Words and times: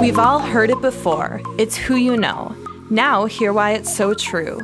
We've 0.00 0.18
all 0.18 0.38
heard 0.38 0.70
it 0.70 0.80
before 0.80 1.42
it's 1.58 1.76
who 1.76 1.96
you 1.96 2.16
know. 2.16 2.56
Now, 2.88 3.26
hear 3.26 3.52
why 3.52 3.72
it's 3.72 3.94
so 3.94 4.14
true. 4.14 4.58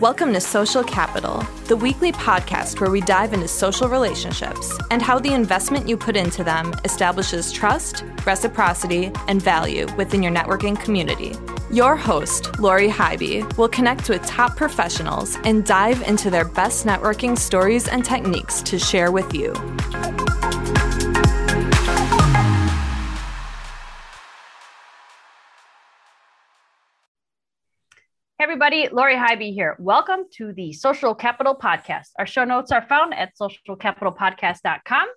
Welcome 0.00 0.32
to 0.32 0.40
Social 0.40 0.82
Capital, 0.82 1.44
the 1.66 1.76
weekly 1.76 2.10
podcast 2.10 2.80
where 2.80 2.90
we 2.90 3.02
dive 3.02 3.34
into 3.34 3.48
social 3.48 3.86
relationships 3.86 4.72
and 4.90 5.02
how 5.02 5.18
the 5.18 5.34
investment 5.34 5.86
you 5.86 5.98
put 5.98 6.16
into 6.16 6.42
them 6.42 6.72
establishes 6.86 7.52
trust, 7.52 8.02
reciprocity, 8.24 9.12
and 9.28 9.42
value 9.42 9.86
within 9.96 10.22
your 10.22 10.32
networking 10.32 10.80
community. 10.80 11.34
Your 11.70 11.94
host, 11.94 12.58
Lori 12.58 12.88
Highby, 12.88 13.42
will 13.58 13.68
connect 13.68 14.08
with 14.08 14.24
top 14.24 14.56
professionals 14.56 15.36
and 15.44 15.66
dive 15.66 16.00
into 16.08 16.30
their 16.30 16.46
best 16.46 16.86
networking 16.86 17.36
stories 17.36 17.88
and 17.88 18.06
techniques 18.06 18.62
to 18.62 18.78
share 18.78 19.12
with 19.12 19.34
you. 19.34 19.52
Everybody, 28.70 28.94
Lori 28.94 29.16
Highby 29.16 29.52
here. 29.52 29.76
Welcome 29.78 30.24
to 30.32 30.52
the 30.52 30.74
Social 30.74 31.14
Capital 31.14 31.56
Podcast. 31.56 32.08
Our 32.18 32.26
show 32.26 32.44
notes 32.44 32.70
are 32.70 32.82
found 32.82 33.14
at 33.14 33.32
socialcapitalpodcast.com. 33.34 35.08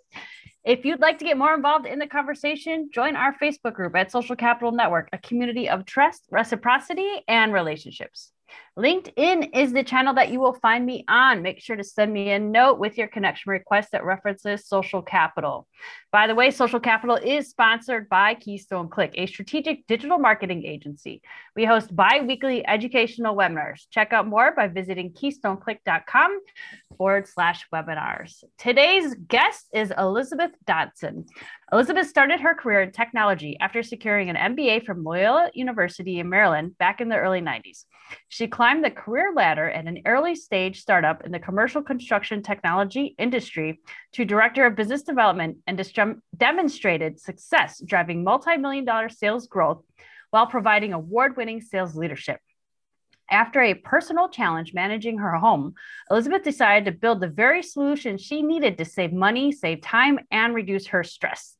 If 0.63 0.85
you'd 0.85 1.01
like 1.01 1.19
to 1.19 1.25
get 1.25 1.37
more 1.37 1.53
involved 1.53 1.85
in 1.85 1.99
the 1.99 2.07
conversation, 2.07 2.89
join 2.93 3.17
our 3.17 3.35
Facebook 3.37 3.73
group 3.73 3.93
at 3.97 4.09
Social 4.09 4.37
Capital 4.37 4.71
Network, 4.71 5.09
a 5.11 5.17
community 5.17 5.67
of 5.67 5.85
trust, 5.85 6.27
reciprocity, 6.31 7.09
and 7.27 7.51
relationships. 7.51 8.31
LinkedIn 8.77 9.49
is 9.53 9.73
the 9.73 9.83
channel 9.83 10.13
that 10.13 10.31
you 10.31 10.39
will 10.39 10.53
find 10.53 10.85
me 10.85 11.03
on. 11.09 11.41
Make 11.41 11.59
sure 11.59 11.75
to 11.75 11.83
send 11.83 12.13
me 12.13 12.31
a 12.31 12.39
note 12.39 12.79
with 12.79 12.97
your 12.97 13.07
connection 13.07 13.51
request 13.51 13.89
that 13.91 14.05
references 14.05 14.65
Social 14.65 15.01
Capital. 15.01 15.67
By 16.11 16.27
the 16.27 16.35
way, 16.35 16.51
Social 16.51 16.79
Capital 16.79 17.17
is 17.17 17.49
sponsored 17.49 18.07
by 18.07 18.35
Keystone 18.35 18.87
Click, 18.87 19.13
a 19.15 19.25
strategic 19.25 19.85
digital 19.87 20.19
marketing 20.19 20.65
agency. 20.65 21.21
We 21.53 21.65
host 21.65 21.93
bi 21.93 22.21
weekly 22.25 22.65
educational 22.65 23.35
webinars. 23.35 23.87
Check 23.89 24.13
out 24.13 24.27
more 24.27 24.53
by 24.55 24.69
visiting 24.69 25.11
keystoneclick.com 25.11 26.39
forward 26.97 27.27
slash 27.27 27.65
webinars. 27.73 28.43
Today's 28.57 29.15
guest 29.27 29.67
is 29.73 29.91
Elizabeth 29.97 30.51
Dodson. 30.65 31.25
Elizabeth 31.73 32.07
started 32.07 32.39
her 32.41 32.55
career 32.55 32.81
in 32.81 32.91
technology 32.91 33.57
after 33.59 33.83
securing 33.83 34.29
an 34.29 34.55
MBA 34.55 34.85
from 34.85 35.03
Loyola 35.03 35.49
University 35.53 36.19
in 36.19 36.29
Maryland 36.29 36.77
back 36.77 37.01
in 37.01 37.09
the 37.09 37.17
early 37.17 37.41
90s. 37.41 37.85
She 38.29 38.47
climbed 38.47 38.83
the 38.83 38.91
career 38.91 39.31
ladder 39.35 39.69
at 39.69 39.87
an 39.87 40.01
early 40.05 40.35
stage 40.35 40.81
startup 40.81 41.25
in 41.25 41.31
the 41.31 41.39
commercial 41.39 41.81
construction 41.81 42.43
technology 42.43 43.15
industry 43.17 43.79
to 44.13 44.25
director 44.25 44.65
of 44.65 44.75
business 44.75 45.03
development 45.03 45.57
and 45.67 45.81
demonstrated 46.37 47.19
success 47.19 47.81
driving 47.85 48.23
multi 48.23 48.57
million 48.57 48.85
dollar 48.85 49.09
sales 49.09 49.47
growth 49.47 49.83
while 50.31 50.47
providing 50.47 50.93
award 50.93 51.37
winning 51.37 51.61
sales 51.61 51.95
leadership. 51.95 52.39
After 53.29 53.61
a 53.61 53.75
personal 53.75 54.27
challenge 54.27 54.73
managing 54.73 55.19
her 55.19 55.37
home, 55.37 55.75
Elizabeth 56.09 56.43
decided 56.43 56.85
to 56.85 56.99
build 56.99 57.21
the 57.21 57.29
very 57.29 57.63
solution 57.63 58.17
she 58.17 58.41
needed 58.41 58.77
to 58.77 58.85
save 58.85 59.13
money, 59.13 59.53
save 59.53 59.81
time, 59.81 60.19
and 60.31 60.53
reduce 60.53 60.87
her 60.87 61.03
stress. 61.03 61.55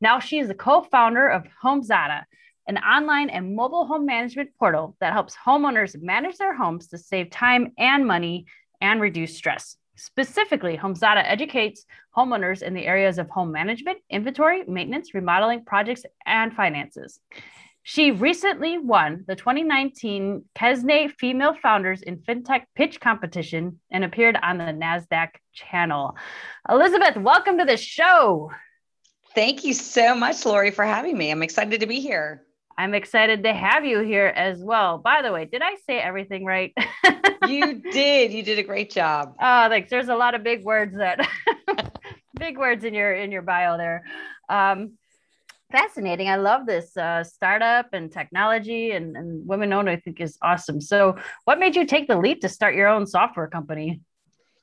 Now 0.00 0.20
she 0.20 0.38
is 0.38 0.46
the 0.46 0.54
co 0.54 0.82
founder 0.82 1.26
of 1.26 1.46
HomeZada, 1.64 2.24
an 2.66 2.78
online 2.78 3.30
and 3.30 3.54
mobile 3.54 3.86
home 3.86 4.06
management 4.06 4.50
portal 4.58 4.96
that 5.00 5.12
helps 5.12 5.36
homeowners 5.36 6.00
manage 6.00 6.36
their 6.36 6.54
homes 6.54 6.88
to 6.88 6.98
save 6.98 7.30
time 7.30 7.72
and 7.78 8.06
money 8.06 8.46
and 8.80 9.00
reduce 9.00 9.36
stress. 9.36 9.76
Specifically, 9.96 10.76
HomeZada 10.76 11.22
educates 11.24 11.86
homeowners 12.16 12.62
in 12.62 12.74
the 12.74 12.86
areas 12.86 13.18
of 13.18 13.30
home 13.30 13.50
management, 13.50 13.98
inventory, 14.10 14.62
maintenance, 14.66 15.14
remodeling, 15.14 15.64
projects, 15.64 16.04
and 16.26 16.52
finances. 16.52 17.18
She 17.82 18.10
recently 18.10 18.78
won 18.78 19.24
the 19.28 19.36
2019 19.36 20.44
Kesney 20.56 21.10
Female 21.12 21.54
Founders 21.62 22.02
in 22.02 22.18
FinTech 22.18 22.62
Pitch 22.74 23.00
Competition 23.00 23.78
and 23.92 24.02
appeared 24.02 24.36
on 24.42 24.58
the 24.58 24.64
NASDAQ 24.64 25.28
channel. 25.52 26.16
Elizabeth, 26.68 27.16
welcome 27.16 27.58
to 27.58 27.64
the 27.64 27.76
show. 27.76 28.50
Thank 29.36 29.64
you 29.64 29.72
so 29.72 30.16
much, 30.16 30.44
Lori, 30.44 30.72
for 30.72 30.84
having 30.84 31.16
me. 31.16 31.30
I'm 31.30 31.44
excited 31.44 31.80
to 31.80 31.86
be 31.86 32.00
here. 32.00 32.42
I'm 32.78 32.94
excited 32.94 33.42
to 33.44 33.54
have 33.54 33.84
you 33.84 34.00
here 34.00 34.32
as 34.36 34.62
well. 34.62 34.98
By 34.98 35.22
the 35.22 35.32
way, 35.32 35.46
did 35.46 35.62
I 35.62 35.76
say 35.86 35.98
everything 35.98 36.44
right? 36.44 36.74
you 37.46 37.76
did. 37.92 38.32
You 38.32 38.42
did 38.42 38.58
a 38.58 38.62
great 38.62 38.90
job. 38.90 39.34
Oh, 39.40 39.68
thanks. 39.68 39.90
There's 39.90 40.08
a 40.08 40.14
lot 40.14 40.34
of 40.34 40.42
big 40.42 40.64
words 40.64 40.96
that 40.96 41.26
big 42.38 42.58
words 42.58 42.84
in 42.84 42.92
your 42.92 43.14
in 43.14 43.32
your 43.32 43.42
bio 43.42 43.78
there. 43.78 44.04
Um, 44.48 44.92
fascinating. 45.72 46.28
I 46.28 46.36
love 46.36 46.66
this 46.66 46.96
uh, 46.96 47.24
startup 47.24 47.92
and 47.92 48.12
technology 48.12 48.92
and, 48.92 49.16
and 49.16 49.46
women 49.46 49.72
owned. 49.72 49.88
I 49.88 49.96
think 49.96 50.20
is 50.20 50.36
awesome. 50.42 50.80
So, 50.80 51.16
what 51.44 51.58
made 51.58 51.76
you 51.76 51.86
take 51.86 52.08
the 52.08 52.18
leap 52.18 52.42
to 52.42 52.48
start 52.48 52.74
your 52.74 52.88
own 52.88 53.06
software 53.06 53.48
company? 53.48 54.00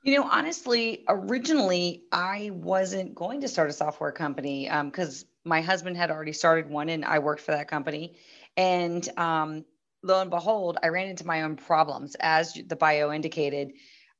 You 0.04 0.18
know, 0.18 0.28
honestly, 0.30 1.06
originally 1.08 2.04
I 2.12 2.52
wasn't 2.54 3.16
going 3.16 3.42
to 3.42 3.48
start 3.48 3.70
a 3.70 3.74
software 3.74 4.12
company 4.12 4.70
because 4.84 5.24
um, 5.24 5.30
my 5.46 5.62
husband 5.62 5.98
had 5.98 6.12
already 6.12 6.34
started 6.34 6.70
one 6.70 6.90
and 6.90 7.04
I 7.04 7.20
worked 7.20 7.42
for 7.42 7.52
that 7.52 7.68
company. 7.68 8.16
And 8.56 9.08
um, 9.18 9.66
lo 10.04 10.22
and 10.22 10.30
behold, 10.30 10.78
I 10.82 10.90
ran 10.90 11.08
into 11.08 11.26
my 11.26 11.44
own 11.44 11.56
problems. 11.56 12.16
As 12.20 12.54
the 12.54 12.76
bio 12.76 13.12
indicated, 13.12 13.74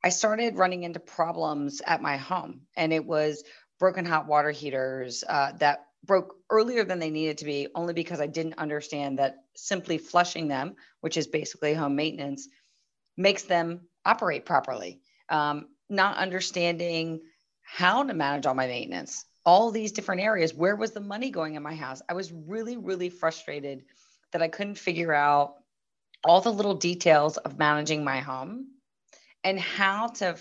I 0.04 0.10
started 0.10 0.58
running 0.58 0.84
into 0.84 1.00
problems 1.00 1.82
at 1.86 2.02
my 2.02 2.18
home, 2.18 2.62
and 2.76 2.92
it 2.92 3.06
was 3.06 3.44
broken 3.80 4.06
hot 4.06 4.28
water 4.28 4.52
heaters 4.52 5.24
uh, 5.28 5.54
that 5.60 5.86
broke 6.04 6.36
earlier 6.50 6.84
than 6.84 7.00
they 7.00 7.10
needed 7.10 7.38
to 7.38 7.46
be, 7.46 7.70
only 7.74 7.94
because 7.94 8.20
I 8.20 8.28
didn't 8.28 8.58
understand 8.58 9.20
that 9.20 9.36
simply 9.56 9.98
flushing 9.98 10.50
them, 10.50 10.76
which 11.00 11.16
is 11.16 11.28
basically 11.28 11.74
home 11.74 11.96
maintenance, 11.96 12.50
makes 13.16 13.44
them 13.44 13.88
operate 14.04 14.46
properly. 14.46 15.00
Um, 15.30 15.68
not 15.90 16.18
understanding 16.18 17.22
how 17.62 18.04
to 18.04 18.14
manage 18.14 18.46
all 18.46 18.56
my 18.56 18.68
maintenance 18.68 19.26
all 19.46 19.72
these 19.72 19.92
different 19.92 20.22
areas. 20.22 20.54
Where 20.54 20.76
was 20.76 20.92
the 20.92 21.00
money 21.00 21.30
going 21.30 21.56
in 21.56 21.64
my 21.64 21.76
house? 21.76 22.02
I 22.08 22.14
was 22.14 22.32
really, 22.32 22.78
really 22.78 23.10
frustrated 23.10 23.84
that 24.32 24.42
I 24.42 24.48
couldn't 24.48 24.78
figure 24.78 25.14
out 25.14 25.56
all 26.24 26.42
the 26.42 26.54
little 26.54 26.76
details 26.76 27.38
of 27.38 27.60
managing 27.60 28.04
my 28.04 28.20
home 28.20 28.68
and 29.44 29.60
how 29.60 30.08
to 30.08 30.38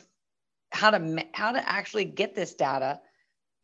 how 0.70 0.90
to 0.90 1.24
how 1.34 1.52
to 1.52 1.68
actually 1.68 2.04
get 2.04 2.34
this 2.34 2.54
data 2.54 3.00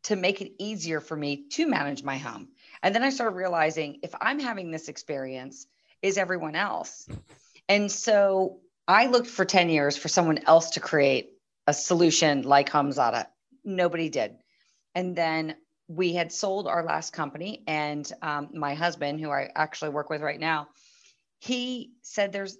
to 0.03 0.15
make 0.15 0.41
it 0.41 0.53
easier 0.59 0.99
for 0.99 1.15
me 1.15 1.47
to 1.49 1.67
manage 1.67 2.03
my 2.03 2.17
home. 2.17 2.49
And 2.81 2.95
then 2.95 3.03
I 3.03 3.09
started 3.09 3.35
realizing 3.35 3.99
if 4.03 4.13
I'm 4.19 4.39
having 4.39 4.71
this 4.71 4.87
experience, 4.87 5.67
is 6.01 6.17
everyone 6.17 6.55
else? 6.55 7.07
And 7.67 7.91
so 7.91 8.59
I 8.87 9.07
looked 9.07 9.27
for 9.27 9.45
10 9.45 9.69
years 9.69 9.97
for 9.97 10.07
someone 10.07 10.39
else 10.47 10.71
to 10.71 10.79
create 10.79 11.31
a 11.67 11.73
solution 11.73 12.43
like 12.43 12.69
HomeZada. 12.69 13.27
Nobody 13.63 14.09
did. 14.09 14.37
And 14.95 15.15
then 15.15 15.55
we 15.87 16.13
had 16.13 16.31
sold 16.31 16.67
our 16.67 16.83
last 16.83 17.13
company, 17.13 17.63
and 17.67 18.11
um, 18.21 18.49
my 18.53 18.75
husband, 18.75 19.19
who 19.19 19.31
I 19.31 19.49
actually 19.55 19.89
work 19.89 20.09
with 20.09 20.21
right 20.21 20.39
now, 20.39 20.67
he 21.39 21.93
said, 22.01 22.31
"There's, 22.31 22.57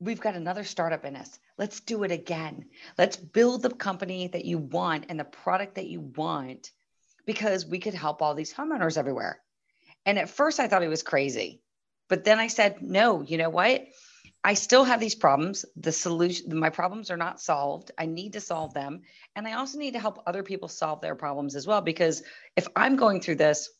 we've 0.00 0.20
got 0.20 0.34
another 0.34 0.64
startup 0.64 1.04
in 1.04 1.16
us. 1.16 1.38
Let's 1.58 1.80
do 1.80 2.04
it 2.04 2.10
again. 2.10 2.66
Let's 2.96 3.16
build 3.16 3.62
the 3.62 3.70
company 3.70 4.28
that 4.28 4.44
you 4.44 4.58
want 4.58 5.06
and 5.08 5.20
the 5.20 5.24
product 5.24 5.74
that 5.74 5.88
you 5.88 6.00
want, 6.00 6.70
because 7.26 7.66
we 7.66 7.78
could 7.78 7.94
help 7.94 8.22
all 8.22 8.34
these 8.34 8.54
homeowners 8.54 8.96
everywhere." 8.96 9.40
And 10.06 10.18
at 10.18 10.30
first, 10.30 10.58
I 10.58 10.68
thought 10.68 10.82
he 10.82 10.88
was 10.88 11.02
crazy, 11.02 11.60
but 12.08 12.24
then 12.24 12.38
I 12.38 12.46
said, 12.46 12.80
"No, 12.80 13.22
you 13.22 13.36
know 13.36 13.50
what? 13.50 13.84
I 14.44 14.54
still 14.54 14.84
have 14.84 14.98
these 14.98 15.14
problems. 15.14 15.64
The 15.76 15.92
solution, 15.92 16.58
my 16.58 16.70
problems 16.70 17.10
are 17.10 17.16
not 17.16 17.40
solved. 17.40 17.92
I 17.96 18.06
need 18.06 18.32
to 18.32 18.40
solve 18.40 18.74
them. 18.74 19.02
And 19.36 19.46
I 19.46 19.52
also 19.52 19.78
need 19.78 19.92
to 19.92 20.00
help 20.00 20.22
other 20.26 20.42
people 20.42 20.68
solve 20.68 21.00
their 21.00 21.14
problems 21.14 21.54
as 21.54 21.66
well. 21.66 21.80
Because 21.80 22.22
if 22.56 22.66
I'm 22.74 22.96
going 22.96 23.20
through 23.20 23.36
this, 23.36 23.70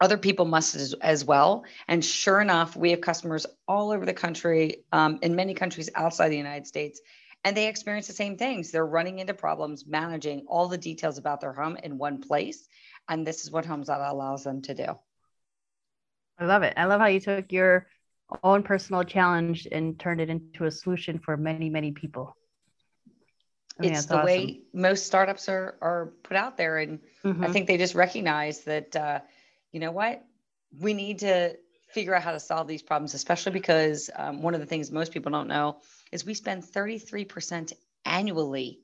other 0.00 0.18
people 0.18 0.44
must 0.44 0.74
as, 0.74 0.92
as 0.94 1.24
well. 1.24 1.64
And 1.88 2.04
sure 2.04 2.40
enough, 2.40 2.76
we 2.76 2.90
have 2.90 3.00
customers 3.00 3.46
all 3.66 3.92
over 3.92 4.04
the 4.04 4.12
country, 4.12 4.84
um, 4.92 5.20
in 5.22 5.36
many 5.36 5.54
countries 5.54 5.88
outside 5.94 6.28
the 6.28 6.36
United 6.36 6.66
States, 6.66 7.00
and 7.44 7.56
they 7.56 7.68
experience 7.68 8.06
the 8.08 8.12
same 8.12 8.36
things. 8.36 8.70
They're 8.70 8.84
running 8.84 9.20
into 9.20 9.32
problems 9.32 9.86
managing 9.86 10.46
all 10.48 10.68
the 10.68 10.76
details 10.76 11.16
about 11.16 11.40
their 11.40 11.52
home 11.52 11.76
in 11.82 11.96
one 11.96 12.20
place. 12.20 12.66
And 13.08 13.26
this 13.26 13.44
is 13.44 13.50
what 13.50 13.64
HomeZada 13.64 14.10
allows 14.10 14.42
them 14.42 14.62
to 14.62 14.74
do. 14.74 14.98
I 16.38 16.44
love 16.44 16.64
it. 16.64 16.74
I 16.76 16.84
love 16.84 17.00
how 17.00 17.06
you 17.06 17.20
took 17.20 17.52
your 17.52 17.86
own 18.42 18.62
personal 18.62 19.04
challenge 19.04 19.68
and 19.70 19.98
turned 19.98 20.20
it 20.20 20.28
into 20.28 20.64
a 20.64 20.70
solution 20.70 21.18
for 21.18 21.36
many, 21.36 21.70
many 21.70 21.92
people. 21.92 22.36
it's 23.80 24.06
the 24.06 24.16
awesome. 24.16 24.26
way 24.26 24.60
most 24.72 25.06
startups 25.06 25.48
are 25.48 25.76
are 25.80 26.12
put 26.22 26.36
out 26.36 26.56
there, 26.56 26.78
and 26.78 27.00
mm-hmm. 27.24 27.44
I 27.44 27.48
think 27.48 27.66
they 27.66 27.76
just 27.76 27.94
recognize 27.94 28.64
that 28.64 28.96
uh, 28.96 29.20
you 29.72 29.80
know 29.80 29.92
what 29.92 30.24
we 30.80 30.94
need 30.94 31.20
to 31.20 31.56
figure 31.90 32.14
out 32.14 32.22
how 32.22 32.32
to 32.32 32.40
solve 32.40 32.66
these 32.66 32.82
problems, 32.82 33.14
especially 33.14 33.52
because 33.52 34.10
um, 34.16 34.42
one 34.42 34.54
of 34.54 34.60
the 34.60 34.66
things 34.66 34.90
most 34.90 35.12
people 35.12 35.30
don't 35.30 35.48
know 35.48 35.78
is 36.12 36.26
we 36.26 36.34
spend 36.34 36.62
33% 36.62 37.72
annually 38.04 38.80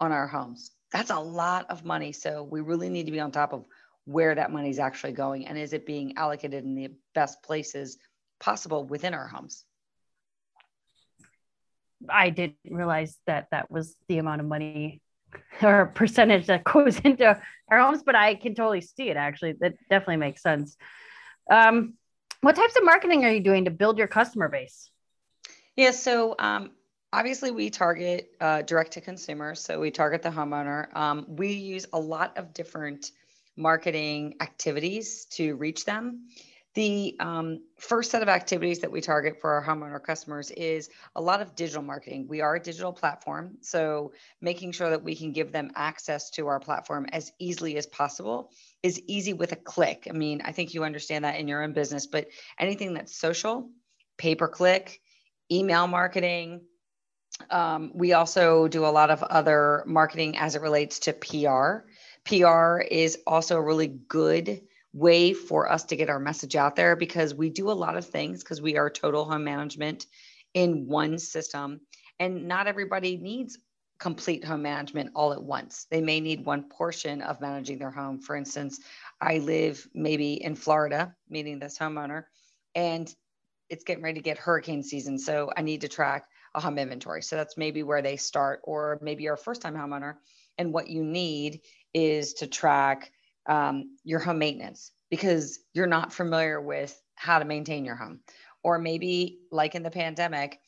on 0.00 0.12
our 0.12 0.26
homes. 0.26 0.70
That's 0.92 1.10
a 1.10 1.18
lot 1.18 1.70
of 1.70 1.84
money. 1.84 2.12
So 2.12 2.42
we 2.42 2.60
really 2.60 2.88
need 2.88 3.06
to 3.06 3.12
be 3.12 3.20
on 3.20 3.32
top 3.32 3.52
of 3.52 3.64
where 4.04 4.34
that 4.34 4.52
money 4.52 4.68
is 4.68 4.78
actually 4.78 5.12
going 5.12 5.46
and 5.46 5.56
is 5.56 5.72
it 5.72 5.86
being 5.86 6.16
allocated 6.16 6.64
in 6.64 6.74
the 6.74 6.90
best 7.14 7.42
places 7.42 7.98
possible 8.42 8.84
within 8.84 9.14
our 9.14 9.28
homes. 9.28 9.64
I 12.08 12.30
didn't 12.30 12.56
realize 12.68 13.16
that 13.26 13.46
that 13.52 13.70
was 13.70 13.94
the 14.08 14.18
amount 14.18 14.40
of 14.40 14.46
money 14.48 15.00
or 15.62 15.86
percentage 15.86 16.46
that 16.46 16.64
goes 16.64 16.98
into 17.04 17.40
our 17.70 17.80
homes, 17.80 18.02
but 18.04 18.16
I 18.16 18.34
can 18.34 18.54
totally 18.54 18.82
see 18.82 19.08
it 19.08 19.16
actually. 19.16 19.54
That 19.60 19.74
definitely 19.88 20.16
makes 20.16 20.42
sense. 20.42 20.76
Um, 21.50 21.94
what 22.40 22.56
types 22.56 22.76
of 22.76 22.84
marketing 22.84 23.24
are 23.24 23.30
you 23.30 23.40
doing 23.40 23.66
to 23.66 23.70
build 23.70 23.98
your 23.98 24.08
customer 24.08 24.48
base? 24.48 24.90
Yeah, 25.76 25.92
so 25.92 26.34
um, 26.38 26.72
obviously 27.12 27.52
we 27.52 27.70
target 27.70 28.32
uh, 28.40 28.62
direct 28.62 28.92
to 28.92 29.00
consumer. 29.00 29.54
So 29.54 29.78
we 29.78 29.92
target 29.92 30.22
the 30.22 30.30
homeowner. 30.30 30.94
Um, 30.96 31.26
we 31.28 31.52
use 31.52 31.86
a 31.92 32.00
lot 32.00 32.36
of 32.36 32.52
different 32.52 33.12
marketing 33.56 34.34
activities 34.40 35.26
to 35.26 35.54
reach 35.54 35.84
them. 35.84 36.26
The 36.74 37.16
um, 37.20 37.60
first 37.78 38.10
set 38.10 38.22
of 38.22 38.28
activities 38.30 38.78
that 38.78 38.90
we 38.90 39.02
target 39.02 39.40
for 39.40 39.52
our 39.52 39.64
homeowner 39.64 40.02
customers 40.02 40.50
is 40.52 40.88
a 41.14 41.20
lot 41.20 41.42
of 41.42 41.54
digital 41.54 41.82
marketing. 41.82 42.26
We 42.28 42.40
are 42.40 42.54
a 42.54 42.62
digital 42.62 42.94
platform, 42.94 43.58
so 43.60 44.12
making 44.40 44.72
sure 44.72 44.88
that 44.88 45.04
we 45.04 45.14
can 45.14 45.32
give 45.32 45.52
them 45.52 45.70
access 45.74 46.30
to 46.30 46.46
our 46.46 46.60
platform 46.60 47.06
as 47.12 47.30
easily 47.38 47.76
as 47.76 47.86
possible 47.86 48.52
is 48.82 49.02
easy 49.06 49.34
with 49.34 49.52
a 49.52 49.56
click. 49.56 50.06
I 50.08 50.12
mean, 50.12 50.40
I 50.44 50.52
think 50.52 50.72
you 50.72 50.82
understand 50.82 51.26
that 51.26 51.38
in 51.38 51.46
your 51.46 51.62
own 51.62 51.74
business, 51.74 52.06
but 52.06 52.28
anything 52.58 52.94
that's 52.94 53.14
social, 53.14 53.68
pay 54.16 54.34
per 54.34 54.48
click, 54.48 55.02
email 55.50 55.86
marketing. 55.86 56.62
Um, 57.50 57.90
we 57.94 58.14
also 58.14 58.66
do 58.68 58.86
a 58.86 58.88
lot 58.88 59.10
of 59.10 59.22
other 59.22 59.84
marketing 59.86 60.38
as 60.38 60.54
it 60.54 60.62
relates 60.62 61.00
to 61.00 61.12
PR. 61.12 61.86
PR 62.24 62.78
is 62.78 63.18
also 63.26 63.56
a 63.56 63.62
really 63.62 63.88
good 63.88 64.62
way 64.92 65.32
for 65.32 65.70
us 65.70 65.84
to 65.84 65.96
get 65.96 66.10
our 66.10 66.18
message 66.18 66.56
out 66.56 66.76
there 66.76 66.96
because 66.96 67.34
we 67.34 67.48
do 67.48 67.70
a 67.70 67.72
lot 67.72 67.96
of 67.96 68.06
things 68.06 68.42
because 68.42 68.60
we 68.60 68.76
are 68.76 68.90
total 68.90 69.24
home 69.24 69.44
management 69.44 70.06
in 70.54 70.86
one 70.86 71.18
system. 71.18 71.80
And 72.18 72.46
not 72.46 72.66
everybody 72.66 73.16
needs 73.16 73.58
complete 73.98 74.44
home 74.44 74.62
management 74.62 75.10
all 75.14 75.32
at 75.32 75.42
once. 75.42 75.86
They 75.90 76.00
may 76.00 76.20
need 76.20 76.44
one 76.44 76.68
portion 76.68 77.22
of 77.22 77.40
managing 77.40 77.78
their 77.78 77.90
home. 77.90 78.20
For 78.20 78.36
instance 78.36 78.80
i 79.20 79.38
live 79.38 79.86
maybe 79.94 80.42
in 80.42 80.56
florida 80.56 81.14
meeting 81.30 81.60
this 81.60 81.78
homeowner 81.78 82.24
and 82.74 83.14
it's 83.70 83.84
getting 83.84 84.02
ready 84.02 84.18
to 84.18 84.24
get 84.24 84.36
hurricane 84.36 84.82
season 84.82 85.16
so 85.16 85.48
i 85.56 85.62
need 85.62 85.82
to 85.82 85.88
track 85.88 86.26
a 86.54 86.60
home 86.60 86.78
inventory. 86.78 87.22
So 87.22 87.36
that's 87.36 87.56
maybe 87.56 87.82
where 87.82 88.02
they 88.02 88.16
start 88.16 88.60
or 88.64 88.98
maybe 89.02 89.24
you're 89.24 89.34
a 89.34 89.38
first 89.38 89.62
time 89.62 89.74
homeowner 89.74 90.16
and 90.58 90.72
what 90.72 90.88
you 90.88 91.02
need 91.02 91.60
is 91.94 92.34
to 92.34 92.46
track 92.46 93.10
um, 93.46 93.96
your 94.04 94.20
home 94.20 94.38
maintenance 94.38 94.92
because 95.10 95.58
you're 95.74 95.86
not 95.86 96.12
familiar 96.12 96.60
with 96.60 97.00
how 97.16 97.38
to 97.38 97.44
maintain 97.44 97.84
your 97.84 97.96
home. 97.96 98.20
Or 98.62 98.78
maybe, 98.78 99.40
like 99.50 99.74
in 99.74 99.82
the 99.82 99.90
pandemic, 99.90 100.60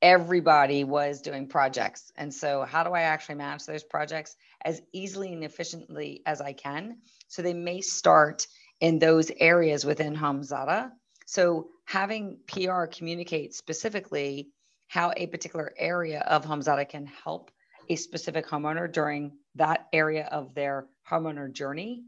everybody 0.00 0.84
was 0.84 1.20
doing 1.20 1.46
projects. 1.46 2.10
And 2.16 2.32
so, 2.32 2.62
how 2.62 2.84
do 2.84 2.90
I 2.90 3.02
actually 3.02 3.36
manage 3.36 3.66
those 3.66 3.84
projects 3.84 4.36
as 4.64 4.82
easily 4.92 5.32
and 5.32 5.44
efficiently 5.44 6.22
as 6.26 6.40
I 6.40 6.52
can? 6.52 6.98
So, 7.28 7.42
they 7.42 7.54
may 7.54 7.80
start 7.80 8.46
in 8.80 8.98
those 8.98 9.30
areas 9.38 9.84
within 9.84 10.16
HomeZada. 10.16 10.90
So, 11.26 11.68
having 11.84 12.38
PR 12.46 12.86
communicate 12.86 13.54
specifically 13.54 14.48
how 14.88 15.12
a 15.16 15.26
particular 15.26 15.72
area 15.78 16.20
of 16.20 16.44
HomeZada 16.44 16.88
can 16.88 17.06
help 17.06 17.50
a 17.88 17.96
specific 17.96 18.46
homeowner 18.46 18.90
during 18.90 19.32
that 19.54 19.86
area 19.92 20.26
of 20.32 20.54
their 20.54 20.86
homeowner 21.08 21.52
journey 21.52 22.04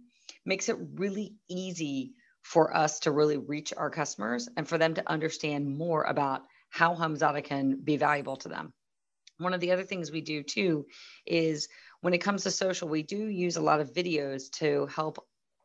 makes 0.47 0.69
it 0.69 0.77
really 0.95 1.35
easy 1.49 2.15
for 2.43 2.75
us 2.75 3.01
to 3.01 3.11
really 3.11 3.37
reach 3.37 3.75
our 3.77 3.91
customers 3.91 4.49
and 4.57 4.69
for 4.69 4.79
them 4.79 4.95
to 4.95 5.11
understand 5.11 5.77
more 5.77 6.05
about 6.05 6.43
how 6.71 6.95
HomeZada 6.95 7.43
can 7.43 7.81
be 7.83 7.97
valuable 7.97 8.37
to 8.37 8.49
them. 8.49 8.73
One 9.39 9.53
of 9.53 9.61
the 9.61 9.73
other 9.73 9.83
things 9.83 10.11
we 10.11 10.21
do 10.21 10.43
too 10.43 10.87
is 11.27 11.69
when 12.01 12.15
it 12.15 12.19
comes 12.19 12.45
to 12.45 12.51
social, 12.51 12.89
we 12.89 13.03
do 13.03 13.27
use 13.27 13.57
a 13.57 13.63
lot 13.63 13.81
of 13.81 13.93
videos 13.93 14.51
to 14.53 14.87
help 14.87 15.19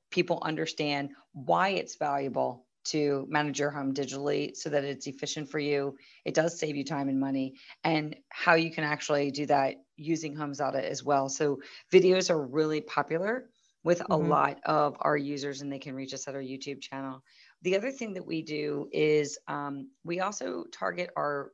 people 0.10 0.40
understand 0.42 1.12
why 1.34 1.70
it's 1.70 1.96
valuable 1.96 2.66
to 2.84 3.28
manage 3.30 3.60
your 3.60 3.70
home 3.70 3.94
digitally 3.94 4.56
so 4.56 4.70
that 4.70 4.84
it's 4.84 5.08
efficient 5.08 5.50
for 5.50 5.60
you. 5.60 5.96
It 6.26 6.34
does 6.34 6.60
save 6.60 6.76
you 6.76 6.84
time 6.84 7.10
and 7.10 7.20
money, 7.20 7.54
and 7.84 8.16
how 8.30 8.56
you 8.56 8.72
can 8.72 8.84
actually 8.84 9.30
do 9.32 9.46
that 9.46 9.76
using 9.98 10.36
HomeZada 10.36 10.82
as 10.82 11.04
well. 11.04 11.30
So, 11.30 11.60
videos 11.94 12.32
are 12.32 12.42
really 12.42 12.82
popular 12.82 13.46
with 13.84 14.00
mm-hmm. 14.00 14.12
a 14.12 14.18
lot 14.18 14.60
of 14.66 14.96
our 15.02 15.18
users 15.18 15.62
and 15.62 15.72
they 15.72 15.80
can 15.80 15.96
reach 15.96 16.14
us 16.14 16.28
at 16.28 16.36
our 16.36 16.42
YouTube 16.42 16.82
channel. 16.82 17.24
The 17.64 17.76
other 17.76 17.92
thing 17.92 18.14
that 18.14 18.26
we 18.26 18.42
do 18.42 18.88
is 18.92 19.38
um, 19.48 19.90
we 20.04 20.20
also 20.20 20.66
target 20.72 21.12
our 21.16 21.52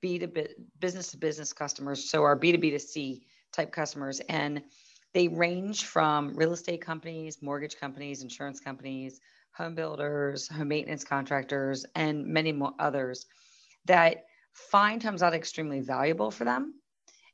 B 0.00 0.18
to 0.18 0.28
B, 0.28 0.46
business 0.78 1.08
to 1.08 1.16
business 1.16 1.52
customers, 1.52 2.08
so 2.08 2.22
our 2.22 2.36
B 2.36 2.52
to 2.52 2.58
B 2.58 2.70
to 2.70 2.78
C 2.78 3.26
type 3.52 3.72
customers, 3.72 4.20
and 4.28 4.62
they 5.12 5.28
range 5.28 5.84
from 5.84 6.34
real 6.34 6.52
estate 6.52 6.80
companies, 6.80 7.42
mortgage 7.42 7.76
companies, 7.78 8.22
insurance 8.22 8.60
companies, 8.60 9.20
home 9.54 9.74
builders, 9.74 10.48
home 10.48 10.68
maintenance 10.68 11.04
contractors, 11.04 11.84
and 11.94 12.26
many 12.26 12.52
more 12.52 12.72
others 12.78 13.26
that 13.84 14.24
find 14.52 15.02
HomeZada 15.02 15.34
extremely 15.34 15.80
valuable 15.80 16.30
for 16.30 16.44
them. 16.44 16.74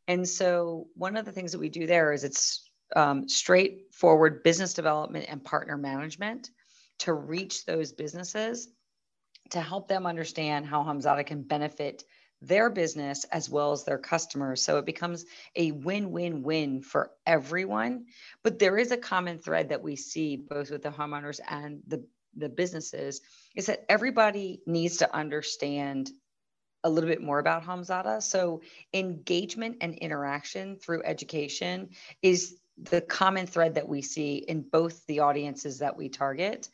And 0.08 0.26
so 0.26 0.86
one 0.94 1.16
of 1.16 1.24
the 1.26 1.32
things 1.32 1.52
that 1.52 1.58
we 1.58 1.68
do 1.68 1.86
there 1.86 2.12
is 2.12 2.24
it's 2.24 2.67
um, 2.96 3.28
straightforward 3.28 4.42
business 4.42 4.74
development 4.74 5.26
and 5.28 5.44
partner 5.44 5.76
management 5.76 6.50
to 7.00 7.12
reach 7.12 7.64
those 7.64 7.92
businesses 7.92 8.68
to 9.50 9.60
help 9.60 9.88
them 9.88 10.06
understand 10.06 10.66
how 10.66 10.82
HomeZada 10.82 11.24
can 11.26 11.42
benefit 11.42 12.04
their 12.40 12.70
business 12.70 13.24
as 13.24 13.50
well 13.50 13.72
as 13.72 13.84
their 13.84 13.98
customers. 13.98 14.62
So 14.62 14.78
it 14.78 14.86
becomes 14.86 15.24
a 15.56 15.72
win 15.72 16.12
win 16.12 16.42
win 16.42 16.82
for 16.82 17.10
everyone. 17.26 18.06
But 18.44 18.58
there 18.58 18.78
is 18.78 18.92
a 18.92 18.96
common 18.96 19.38
thread 19.38 19.70
that 19.70 19.82
we 19.82 19.96
see 19.96 20.36
both 20.36 20.70
with 20.70 20.82
the 20.82 20.90
homeowners 20.90 21.40
and 21.48 21.80
the, 21.86 22.04
the 22.36 22.48
businesses 22.48 23.20
is 23.56 23.66
that 23.66 23.84
everybody 23.88 24.60
needs 24.66 24.98
to 24.98 25.14
understand 25.14 26.10
a 26.84 26.90
little 26.90 27.10
bit 27.10 27.22
more 27.22 27.40
about 27.40 27.64
HomeZada. 27.64 28.22
So 28.22 28.62
engagement 28.94 29.78
and 29.80 29.94
interaction 29.94 30.76
through 30.76 31.02
education 31.04 31.88
is 32.22 32.56
the 32.82 33.00
common 33.00 33.46
thread 33.46 33.74
that 33.74 33.88
we 33.88 34.02
see 34.02 34.36
in 34.36 34.62
both 34.62 35.04
the 35.06 35.20
audiences 35.20 35.78
that 35.78 35.96
we 35.96 36.08
target. 36.08 36.68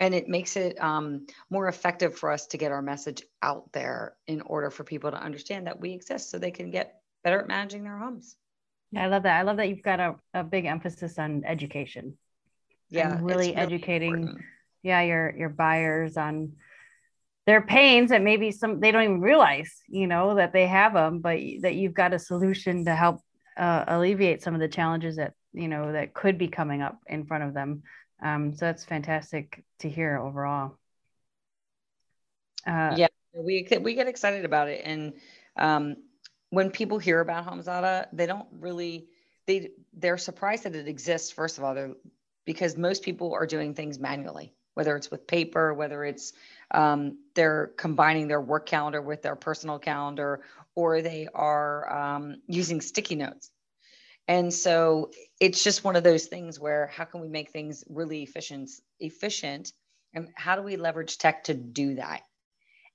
And 0.00 0.14
it 0.14 0.28
makes 0.28 0.56
it 0.56 0.80
um, 0.80 1.26
more 1.50 1.66
effective 1.66 2.16
for 2.16 2.30
us 2.30 2.46
to 2.48 2.58
get 2.58 2.70
our 2.70 2.82
message 2.82 3.22
out 3.42 3.72
there 3.72 4.14
in 4.28 4.40
order 4.42 4.70
for 4.70 4.84
people 4.84 5.10
to 5.10 5.20
understand 5.20 5.66
that 5.66 5.80
we 5.80 5.92
exist 5.92 6.30
so 6.30 6.38
they 6.38 6.52
can 6.52 6.70
get 6.70 7.00
better 7.24 7.40
at 7.40 7.48
managing 7.48 7.82
their 7.82 7.98
homes. 7.98 8.36
Yeah 8.92 9.04
i 9.04 9.06
love 9.08 9.24
that. 9.24 9.38
I 9.38 9.42
love 9.42 9.56
that 9.56 9.68
you've 9.68 9.82
got 9.82 10.00
a, 10.00 10.14
a 10.34 10.44
big 10.44 10.64
emphasis 10.64 11.18
on 11.18 11.42
education. 11.44 12.16
Yeah 12.90 13.18
really, 13.20 13.24
really 13.24 13.54
educating 13.54 14.14
important. 14.14 14.44
yeah 14.82 15.02
your 15.02 15.34
your 15.36 15.48
buyers 15.50 16.16
on 16.16 16.52
their 17.46 17.60
pains 17.60 18.10
that 18.10 18.22
maybe 18.22 18.50
some 18.50 18.80
they 18.80 18.90
don't 18.90 19.02
even 19.02 19.20
realize 19.20 19.82
you 19.88 20.06
know 20.06 20.34
that 20.36 20.52
they 20.52 20.66
have 20.66 20.94
them 20.94 21.20
but 21.20 21.38
that 21.62 21.74
you've 21.74 21.94
got 21.94 22.14
a 22.14 22.18
solution 22.18 22.84
to 22.84 22.94
help 22.94 23.20
uh, 23.58 23.84
alleviate 23.88 24.42
some 24.42 24.54
of 24.54 24.60
the 24.60 24.68
challenges 24.68 25.16
that 25.16 25.34
you 25.58 25.68
know 25.68 25.92
that 25.92 26.14
could 26.14 26.38
be 26.38 26.48
coming 26.48 26.82
up 26.82 27.00
in 27.06 27.24
front 27.26 27.44
of 27.44 27.54
them. 27.54 27.82
Um, 28.22 28.54
so 28.54 28.66
that's 28.66 28.84
fantastic 28.84 29.64
to 29.80 29.88
hear 29.88 30.18
overall. 30.18 30.78
Uh, 32.66 32.94
yeah 32.96 33.08
we 33.34 33.66
we 33.80 33.94
get 33.94 34.08
excited 34.08 34.44
about 34.44 34.68
it. 34.68 34.82
And 34.84 35.14
um, 35.56 35.96
when 36.50 36.70
people 36.70 36.98
hear 36.98 37.20
about 37.20 37.46
HomeZada, 37.46 38.06
they 38.12 38.26
don't 38.26 38.48
really 38.52 39.08
they 39.46 39.70
they're 39.94 40.18
surprised 40.18 40.64
that 40.64 40.74
it 40.74 40.88
exists 40.88 41.30
first 41.30 41.58
of 41.58 41.64
all 41.64 41.74
they're 41.74 41.94
because 42.44 42.76
most 42.76 43.02
people 43.02 43.32
are 43.34 43.46
doing 43.46 43.74
things 43.74 43.98
manually 43.98 44.52
whether 44.74 44.94
it's 44.94 45.10
with 45.10 45.26
paper 45.26 45.72
whether 45.72 46.04
it's 46.04 46.34
um, 46.70 47.18
they're 47.34 47.72
combining 47.78 48.28
their 48.28 48.40
work 48.40 48.66
calendar 48.66 49.00
with 49.00 49.22
their 49.22 49.36
personal 49.36 49.78
calendar 49.78 50.42
or 50.74 51.00
they 51.00 51.26
are 51.34 51.90
um, 51.90 52.36
using 52.46 52.82
sticky 52.82 53.16
notes 53.16 53.50
and 54.28 54.52
so 54.52 55.10
it's 55.40 55.64
just 55.64 55.84
one 55.84 55.96
of 55.96 56.04
those 56.04 56.26
things 56.26 56.60
where 56.60 56.88
how 56.88 57.04
can 57.04 57.22
we 57.22 57.28
make 57.28 57.50
things 57.50 57.82
really 57.88 58.22
efficient 58.22 58.70
efficient? 59.00 59.72
And 60.12 60.28
how 60.36 60.54
do 60.56 60.62
we 60.62 60.76
leverage 60.76 61.16
tech 61.16 61.44
to 61.44 61.54
do 61.54 61.94
that? 61.94 62.20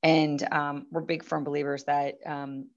And 0.04 0.42
um, 0.52 0.86
we're 0.92 1.02
big 1.02 1.24
firm 1.24 1.44
believers 1.44 1.86
that 1.86 2.16
um, 2.25 2.68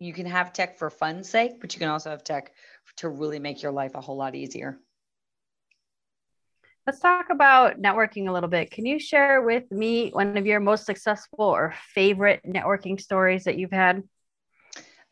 you 0.00 0.12
can 0.12 0.26
have 0.26 0.52
tech 0.52 0.78
for 0.78 0.90
fun's 0.90 1.28
sake 1.28 1.60
but 1.60 1.72
you 1.74 1.78
can 1.78 1.88
also 1.88 2.10
have 2.10 2.24
tech 2.24 2.52
to 2.96 3.08
really 3.08 3.38
make 3.38 3.62
your 3.62 3.72
life 3.72 3.94
a 3.94 4.00
whole 4.00 4.16
lot 4.16 4.34
easier. 4.34 4.78
Let's 6.86 7.00
talk 7.00 7.30
about 7.30 7.80
networking 7.80 8.28
a 8.28 8.32
little 8.32 8.48
bit. 8.48 8.70
Can 8.70 8.84
you 8.84 8.98
share 8.98 9.40
with 9.40 9.70
me 9.70 10.10
one 10.10 10.36
of 10.36 10.44
your 10.44 10.60
most 10.60 10.84
successful 10.84 11.44
or 11.44 11.74
favorite 11.94 12.42
networking 12.44 13.00
stories 13.00 13.44
that 13.44 13.56
you've 13.56 13.72
had? 13.72 14.02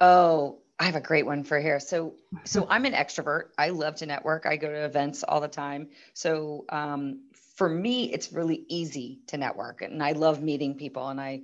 Oh 0.00 0.61
I 0.82 0.86
have 0.86 0.96
a 0.96 1.00
great 1.00 1.24
one 1.24 1.44
for 1.44 1.60
here. 1.60 1.78
So, 1.78 2.14
so 2.42 2.66
I'm 2.70 2.84
an 2.86 2.92
extrovert. 2.92 3.50
I 3.56 3.68
love 3.68 3.94
to 3.96 4.06
network. 4.06 4.46
I 4.46 4.56
go 4.56 4.66
to 4.66 4.84
events 4.84 5.22
all 5.22 5.40
the 5.40 5.46
time. 5.46 5.90
So, 6.12 6.64
um, 6.70 7.28
for 7.56 7.68
me, 7.68 8.12
it's 8.12 8.32
really 8.32 8.64
easy 8.68 9.20
to 9.28 9.36
network, 9.36 9.82
and 9.82 10.02
I 10.02 10.12
love 10.12 10.42
meeting 10.42 10.74
people. 10.74 11.06
And 11.06 11.20
I 11.20 11.42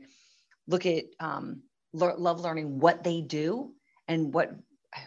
look 0.66 0.87
at 0.87 1.04
um, 1.21 1.62
lo- 1.92 2.16
love 2.18 2.40
learning 2.40 2.80
what 2.80 3.04
they 3.04 3.21
do 3.21 3.75
and 4.09 4.35
what 4.35 4.50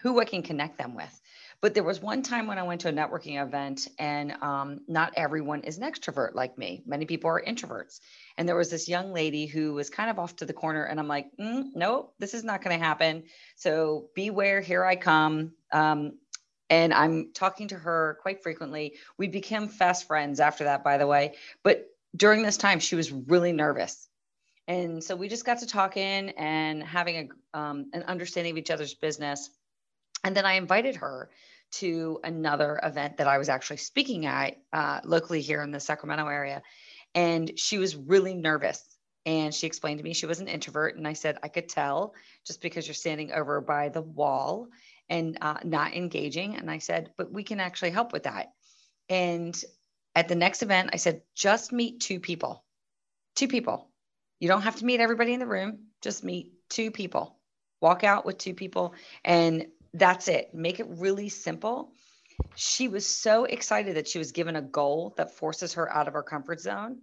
who 0.01 0.21
I 0.21 0.25
can 0.25 0.43
connect 0.43 0.77
them 0.77 0.95
with. 0.95 1.21
But 1.61 1.75
there 1.75 1.83
was 1.83 2.01
one 2.01 2.23
time 2.23 2.47
when 2.47 2.57
I 2.57 2.63
went 2.63 2.81
to 2.81 2.89
a 2.89 2.91
networking 2.91 3.41
event, 3.41 3.87
and 3.99 4.31
um, 4.41 4.81
not 4.87 5.13
everyone 5.15 5.61
is 5.61 5.77
an 5.77 5.83
extrovert 5.83 6.33
like 6.33 6.57
me. 6.57 6.81
Many 6.87 7.05
people 7.05 7.29
are 7.29 7.41
introverts. 7.41 7.99
And 8.35 8.49
there 8.49 8.55
was 8.55 8.71
this 8.71 8.89
young 8.89 9.13
lady 9.13 9.45
who 9.45 9.73
was 9.73 9.91
kind 9.91 10.09
of 10.09 10.17
off 10.17 10.35
to 10.37 10.45
the 10.45 10.53
corner, 10.53 10.83
and 10.83 10.99
I'm 10.99 11.07
like, 11.07 11.27
mm, 11.39 11.65
no, 11.75 12.09
this 12.17 12.33
is 12.33 12.43
not 12.43 12.63
going 12.63 12.79
to 12.79 12.83
happen. 12.83 13.23
So 13.55 14.09
beware, 14.15 14.59
here 14.59 14.83
I 14.83 14.95
come. 14.95 15.51
Um, 15.71 16.13
and 16.71 16.93
I'm 16.93 17.31
talking 17.33 17.67
to 17.67 17.75
her 17.75 18.17
quite 18.23 18.41
frequently. 18.41 18.95
We 19.17 19.27
became 19.27 19.67
fast 19.67 20.07
friends 20.07 20.39
after 20.39 20.63
that, 20.63 20.83
by 20.83 20.97
the 20.97 21.05
way. 21.05 21.35
But 21.63 21.85
during 22.15 22.41
this 22.41 22.57
time, 22.57 22.79
she 22.79 22.95
was 22.95 23.11
really 23.11 23.51
nervous. 23.51 24.07
And 24.67 25.03
so 25.03 25.15
we 25.15 25.27
just 25.27 25.45
got 25.45 25.59
to 25.59 25.67
talking 25.67 26.29
and 26.31 26.81
having 26.81 27.29
a, 27.53 27.59
um, 27.59 27.91
an 27.93 28.03
understanding 28.03 28.51
of 28.51 28.57
each 28.57 28.71
other's 28.71 28.93
business. 28.95 29.49
And 30.23 30.35
then 30.35 30.45
I 30.45 30.53
invited 30.53 30.95
her 30.97 31.29
to 31.71 32.19
another 32.23 32.79
event 32.83 33.17
that 33.17 33.27
I 33.27 33.37
was 33.37 33.49
actually 33.49 33.77
speaking 33.77 34.25
at 34.25 34.57
uh, 34.73 35.01
locally 35.03 35.41
here 35.41 35.61
in 35.61 35.71
the 35.71 35.79
Sacramento 35.79 36.27
area. 36.27 36.61
And 37.15 37.57
she 37.59 37.77
was 37.77 37.95
really 37.95 38.33
nervous. 38.33 38.83
And 39.25 39.53
she 39.53 39.67
explained 39.67 39.99
to 39.99 40.03
me 40.03 40.13
she 40.13 40.25
was 40.25 40.39
an 40.39 40.47
introvert. 40.47 40.97
And 40.97 41.07
I 41.07 41.13
said, 41.13 41.37
I 41.43 41.47
could 41.47 41.69
tell 41.69 42.13
just 42.45 42.61
because 42.61 42.87
you're 42.87 42.95
standing 42.95 43.31
over 43.31 43.61
by 43.61 43.89
the 43.89 44.01
wall 44.01 44.67
and 45.09 45.37
uh, 45.41 45.57
not 45.63 45.93
engaging. 45.93 46.55
And 46.55 46.71
I 46.71 46.79
said, 46.79 47.11
but 47.17 47.31
we 47.31 47.43
can 47.43 47.59
actually 47.59 47.91
help 47.91 48.13
with 48.13 48.23
that. 48.23 48.53
And 49.09 49.61
at 50.15 50.27
the 50.27 50.35
next 50.35 50.63
event, 50.63 50.91
I 50.93 50.97
said, 50.97 51.21
just 51.35 51.71
meet 51.71 51.99
two 51.99 52.19
people, 52.19 52.63
two 53.35 53.47
people. 53.47 53.89
You 54.39 54.47
don't 54.47 54.63
have 54.63 54.77
to 54.77 54.85
meet 54.85 54.99
everybody 54.99 55.33
in 55.33 55.39
the 55.39 55.45
room, 55.45 55.85
just 56.01 56.23
meet 56.23 56.53
two 56.69 56.91
people. 56.91 57.37
Walk 57.81 58.03
out 58.03 58.25
with 58.25 58.37
two 58.37 58.53
people 58.53 58.93
and 59.23 59.67
that's 59.93 60.27
it. 60.27 60.53
Make 60.53 60.79
it 60.79 60.87
really 60.89 61.29
simple. 61.29 61.93
She 62.55 62.87
was 62.87 63.05
so 63.05 63.45
excited 63.45 63.95
that 63.95 64.07
she 64.07 64.19
was 64.19 64.31
given 64.31 64.55
a 64.55 64.61
goal 64.61 65.13
that 65.17 65.35
forces 65.35 65.73
her 65.73 65.91
out 65.91 66.07
of 66.07 66.13
her 66.13 66.23
comfort 66.23 66.59
zone 66.59 66.99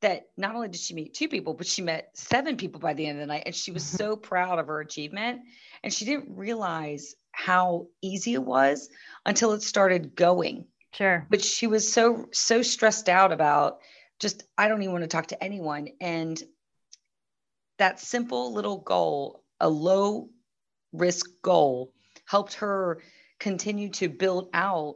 that 0.00 0.28
not 0.36 0.54
only 0.54 0.68
did 0.68 0.80
she 0.80 0.94
meet 0.94 1.14
two 1.14 1.28
people, 1.28 1.54
but 1.54 1.66
she 1.66 1.82
met 1.82 2.10
seven 2.14 2.56
people 2.56 2.80
by 2.80 2.94
the 2.94 3.06
end 3.06 3.18
of 3.18 3.20
the 3.20 3.32
night. 3.32 3.42
And 3.46 3.54
she 3.54 3.70
was 3.70 3.84
mm-hmm. 3.84 3.96
so 3.96 4.16
proud 4.16 4.58
of 4.58 4.66
her 4.66 4.80
achievement. 4.80 5.42
And 5.82 5.92
she 5.92 6.04
didn't 6.04 6.36
realize 6.36 7.14
how 7.32 7.88
easy 8.02 8.34
it 8.34 8.42
was 8.42 8.88
until 9.26 9.52
it 9.52 9.62
started 9.62 10.14
going. 10.16 10.66
Sure. 10.92 11.26
But 11.30 11.42
she 11.42 11.66
was 11.66 11.90
so, 11.90 12.26
so 12.32 12.62
stressed 12.62 13.08
out 13.08 13.32
about 13.32 13.78
just, 14.18 14.44
I 14.58 14.68
don't 14.68 14.82
even 14.82 14.92
want 14.92 15.04
to 15.04 15.08
talk 15.08 15.28
to 15.28 15.42
anyone. 15.42 15.88
And 16.00 16.42
that 17.78 18.00
simple 18.00 18.52
little 18.52 18.78
goal, 18.78 19.44
a 19.60 19.68
low 19.68 20.30
risk 20.92 21.30
goal, 21.42 21.92
helped 22.30 22.54
her 22.54 23.02
continue 23.40 23.88
to 23.88 24.08
build 24.08 24.48
out 24.54 24.94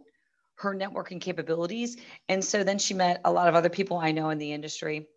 her 0.54 0.72
networking 0.72 1.20
capabilities. 1.20 1.96
And 2.28 2.44
so 2.44 2.62
then 2.62 2.78
she 2.78 2.94
met 2.94 3.20
a 3.24 3.32
lot 3.32 3.48
of 3.48 3.56
other 3.56 3.68
people 3.68 3.98
I 3.98 4.12
know 4.12 4.30
in 4.30 4.38
the 4.38 4.52
industry, 4.52 5.08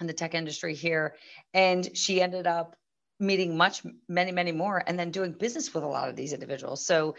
in 0.00 0.06
the 0.06 0.12
tech 0.12 0.36
industry 0.36 0.72
here. 0.72 1.16
And 1.52 1.96
she 1.96 2.22
ended 2.22 2.46
up 2.46 2.76
meeting 3.18 3.56
much, 3.56 3.82
many, 4.08 4.30
many 4.30 4.52
more, 4.52 4.84
and 4.86 4.96
then 4.96 5.10
doing 5.10 5.32
business 5.32 5.74
with 5.74 5.82
a 5.82 5.88
lot 5.88 6.08
of 6.08 6.14
these 6.14 6.32
individuals. 6.32 6.86
So 6.86 7.16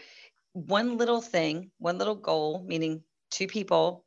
one 0.54 0.96
little 0.96 1.20
thing, 1.20 1.70
one 1.76 1.98
little 1.98 2.14
goal, 2.14 2.64
meaning 2.66 3.02
two 3.30 3.46
people, 3.46 4.06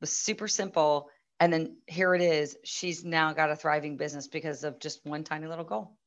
was 0.00 0.10
super 0.10 0.48
simple. 0.48 1.10
And 1.38 1.52
then 1.52 1.76
here 1.86 2.14
it 2.14 2.22
is. 2.22 2.56
She's 2.64 3.04
now 3.04 3.34
got 3.34 3.50
a 3.50 3.56
thriving 3.56 3.98
business 3.98 4.26
because 4.26 4.64
of 4.64 4.80
just 4.80 5.04
one 5.04 5.22
tiny 5.22 5.46
little 5.46 5.66
goal. 5.66 5.98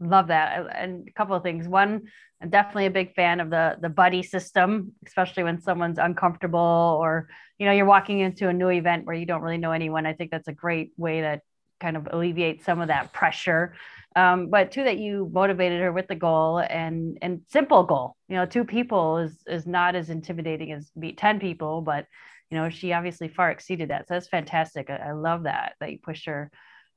Love 0.00 0.28
that. 0.28 0.66
And 0.74 1.06
a 1.08 1.12
couple 1.12 1.36
of 1.36 1.42
things. 1.42 1.68
One, 1.68 2.04
I'm 2.40 2.48
definitely 2.48 2.86
a 2.86 2.90
big 2.90 3.14
fan 3.14 3.40
of 3.40 3.50
the 3.50 3.76
the 3.80 3.90
buddy 3.90 4.22
system, 4.22 4.92
especially 5.06 5.42
when 5.42 5.60
someone's 5.60 5.98
uncomfortable 5.98 6.98
or 7.02 7.28
you 7.58 7.66
know 7.66 7.72
you're 7.72 7.84
walking 7.84 8.20
into 8.20 8.48
a 8.48 8.52
new 8.52 8.70
event 8.70 9.04
where 9.04 9.14
you 9.16 9.26
don't 9.26 9.42
really 9.42 9.58
know 9.58 9.72
anyone. 9.72 10.06
I 10.06 10.14
think 10.14 10.30
that's 10.30 10.48
a 10.48 10.52
great 10.54 10.92
way 10.96 11.20
to 11.20 11.40
kind 11.80 11.96
of 11.96 12.08
alleviate 12.10 12.64
some 12.64 12.80
of 12.80 12.88
that 12.88 13.12
pressure. 13.12 13.74
Um, 14.16 14.48
but 14.48 14.72
two, 14.72 14.84
that 14.84 14.98
you 14.98 15.30
motivated 15.32 15.80
her 15.82 15.92
with 15.92 16.08
the 16.08 16.14
goal 16.14 16.58
and 16.58 17.18
and 17.20 17.42
simple 17.48 17.84
goal. 17.84 18.16
You 18.28 18.36
know, 18.36 18.46
two 18.46 18.64
people 18.64 19.18
is 19.18 19.36
is 19.46 19.66
not 19.66 19.96
as 19.96 20.08
intimidating 20.08 20.72
as 20.72 20.90
meet 20.96 21.18
ten 21.18 21.38
people, 21.38 21.82
but 21.82 22.06
you 22.50 22.56
know 22.56 22.70
she 22.70 22.94
obviously 22.94 23.28
far 23.28 23.50
exceeded 23.50 23.90
that. 23.90 24.08
So 24.08 24.14
that's 24.14 24.28
fantastic. 24.28 24.88
I, 24.88 25.08
I 25.08 25.12
love 25.12 25.42
that 25.42 25.74
that 25.80 25.92
you 25.92 25.98
pushed 26.02 26.24
her 26.24 26.50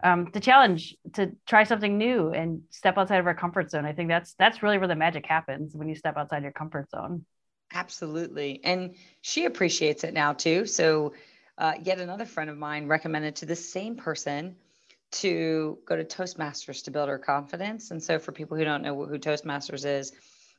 um, 0.03 0.29
the 0.33 0.39
challenge 0.39 0.95
to 1.13 1.31
try 1.45 1.63
something 1.63 1.97
new 1.97 2.29
and 2.29 2.61
step 2.69 2.97
outside 2.97 3.19
of 3.19 3.27
our 3.27 3.35
comfort 3.35 3.71
zone. 3.71 3.85
I 3.85 3.93
think 3.93 4.09
that's 4.09 4.33
that's 4.33 4.63
really 4.63 4.77
where 4.77 4.87
the 4.87 4.95
magic 4.95 5.25
happens 5.25 5.75
when 5.75 5.87
you 5.89 5.95
step 5.95 6.17
outside 6.17 6.43
your 6.43 6.51
comfort 6.51 6.89
zone. 6.89 7.25
Absolutely, 7.73 8.61
and 8.63 8.95
she 9.21 9.45
appreciates 9.45 10.03
it 10.03 10.13
now 10.13 10.33
too. 10.33 10.65
So, 10.65 11.13
uh, 11.57 11.73
yet 11.81 11.99
another 11.99 12.25
friend 12.25 12.49
of 12.49 12.57
mine 12.57 12.87
recommended 12.87 13.37
to 13.37 13.45
the 13.45 13.55
same 13.55 13.95
person 13.95 14.55
to 15.11 15.77
go 15.85 15.95
to 15.95 16.03
Toastmasters 16.03 16.85
to 16.85 16.91
build 16.91 17.09
her 17.09 17.19
confidence. 17.19 17.91
And 17.91 18.01
so, 18.01 18.19
for 18.19 18.31
people 18.31 18.57
who 18.57 18.65
don't 18.65 18.81
know 18.81 19.05
who 19.05 19.19
Toastmasters 19.19 19.85
is, 19.85 20.11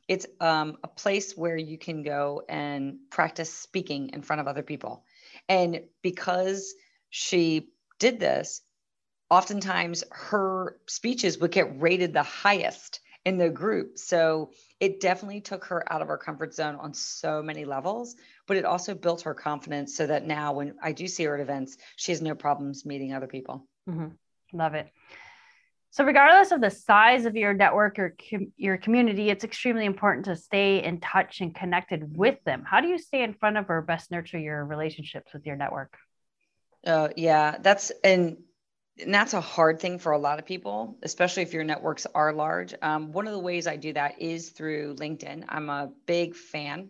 it's 0.07 0.25
um, 0.39 0.77
a 0.83 0.87
place 0.87 1.35
where 1.37 1.57
you 1.57 1.77
can 1.77 2.03
go 2.03 2.43
and 2.49 2.97
practice 3.09 3.53
speaking 3.53 4.09
in 4.13 4.21
front 4.21 4.41
of 4.41 4.47
other 4.47 4.63
people. 4.63 5.03
And 5.47 5.81
because 6.01 6.73
she 7.09 7.69
did 7.99 8.19
this, 8.19 8.61
oftentimes 9.33 10.03
her 10.11 10.77
speeches 10.85 11.39
would 11.39 11.51
get 11.51 11.81
rated 11.81 12.13
the 12.13 12.21
highest 12.21 12.99
in 13.25 13.39
the 13.39 13.49
group. 13.49 13.97
So 13.97 14.51
it 14.79 14.99
definitely 14.99 15.41
took 15.41 15.65
her 15.65 15.91
out 15.91 16.03
of 16.03 16.07
her 16.07 16.17
comfort 16.17 16.53
zone 16.53 16.75
on 16.75 16.93
so 16.93 17.41
many 17.41 17.65
levels, 17.65 18.15
but 18.47 18.57
it 18.57 18.65
also 18.65 18.93
built 18.93 19.21
her 19.21 19.33
confidence 19.33 19.97
so 19.97 20.05
that 20.05 20.27
now 20.27 20.53
when 20.53 20.75
I 20.83 20.91
do 20.91 21.07
see 21.07 21.23
her 21.23 21.33
at 21.33 21.41
events, 21.41 21.77
she 21.95 22.11
has 22.11 22.21
no 22.21 22.35
problems 22.35 22.85
meeting 22.85 23.11
other 23.11 23.25
people. 23.25 23.67
Mm-hmm. 23.89 24.09
Love 24.55 24.75
it. 24.75 24.89
So, 25.89 26.03
regardless 26.03 26.51
of 26.51 26.61
the 26.61 26.69
size 26.69 27.25
of 27.25 27.35
your 27.35 27.55
network 27.55 27.97
or 27.97 28.15
com- 28.29 28.51
your 28.55 28.77
community, 28.77 29.31
it's 29.31 29.43
extremely 29.43 29.85
important 29.85 30.25
to 30.25 30.35
stay 30.35 30.83
in 30.83 30.99
touch 30.99 31.41
and 31.41 31.55
connected 31.55 32.15
with 32.17 32.43
them. 32.45 32.63
How 32.67 32.81
do 32.81 32.87
you 32.87 32.99
stay 32.99 33.23
in 33.23 33.33
front 33.33 33.57
of 33.57 33.69
or 33.69 33.81
best 33.81 34.11
nurture 34.11 34.39
your 34.39 34.63
relationships 34.63 35.33
with 35.33 35.45
your 35.45 35.55
network? 35.55 35.97
Oh, 36.85 37.09
yeah, 37.15 37.57
that's 37.59 37.91
and 38.03 38.37
and 38.99 39.13
that's 39.13 39.33
a 39.33 39.41
hard 39.41 39.79
thing 39.79 39.97
for 39.97 40.11
a 40.11 40.17
lot 40.17 40.39
of 40.39 40.45
people, 40.45 40.97
especially 41.01 41.43
if 41.43 41.53
your 41.53 41.63
networks 41.63 42.05
are 42.13 42.31
large. 42.31 42.75
Um, 42.81 43.11
one 43.11 43.27
of 43.27 43.33
the 43.33 43.39
ways 43.39 43.65
I 43.65 43.75
do 43.75 43.93
that 43.93 44.21
is 44.21 44.49
through 44.49 44.95
LinkedIn. 44.95 45.45
I'm 45.49 45.69
a 45.69 45.91
big 46.05 46.35
fan 46.35 46.89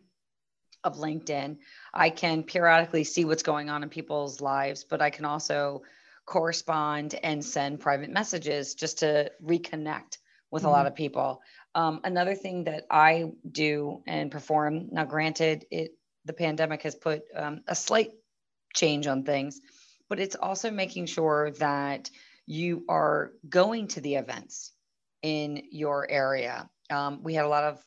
of 0.84 0.98
LinkedIn. 0.98 1.58
I 1.94 2.10
can 2.10 2.44
periodically 2.44 3.06
see 3.06 3.24
what's 3.24 3.44
going 3.44 3.70
on 3.70 3.84
in 3.84 3.90
people's 3.90 4.42
lives, 4.42 4.84
but 4.84 5.02
I 5.02 5.12
can 5.12 5.24
also 5.24 5.84
correspond 6.26 7.16
and 7.24 7.44
send 7.44 7.80
private 7.80 8.10
messages 8.10 8.76
just 8.76 9.00
to 9.00 9.32
reconnect 9.44 10.18
with 10.52 10.64
mm-hmm. 10.64 10.68
a 10.68 10.72
lot 10.72 10.80
mm-hmm. 10.80 10.88
of 10.88 10.96
people. 10.96 11.42
Um, 11.74 12.02
another 12.04 12.36
thing 12.36 12.66
that 12.66 12.86
I 12.92 13.32
do 13.50 14.04
and 14.06 14.30
perform 14.30 14.90
now, 14.92 15.06
granted, 15.06 15.66
it 15.72 15.92
the 16.26 16.34
pandemic 16.34 16.84
has 16.84 16.96
put 16.96 17.24
um, 17.36 17.62
a 17.68 17.76
slight 17.76 18.12
change 18.74 19.08
on 19.08 19.24
things 19.24 19.60
but 20.10 20.20
it's 20.20 20.36
also 20.36 20.72
making 20.72 21.06
sure 21.06 21.52
that 21.60 22.10
you 22.46 22.84
are 22.90 23.32
going 23.48 23.88
to 23.88 24.02
the 24.02 24.16
events 24.16 24.72
in 25.22 25.64
your 25.72 26.10
area. 26.10 26.70
Um, 26.90 27.24
we 27.24 27.34
had 27.34 27.46
a 27.46 27.50
lot 27.50 27.64
of 27.64 27.84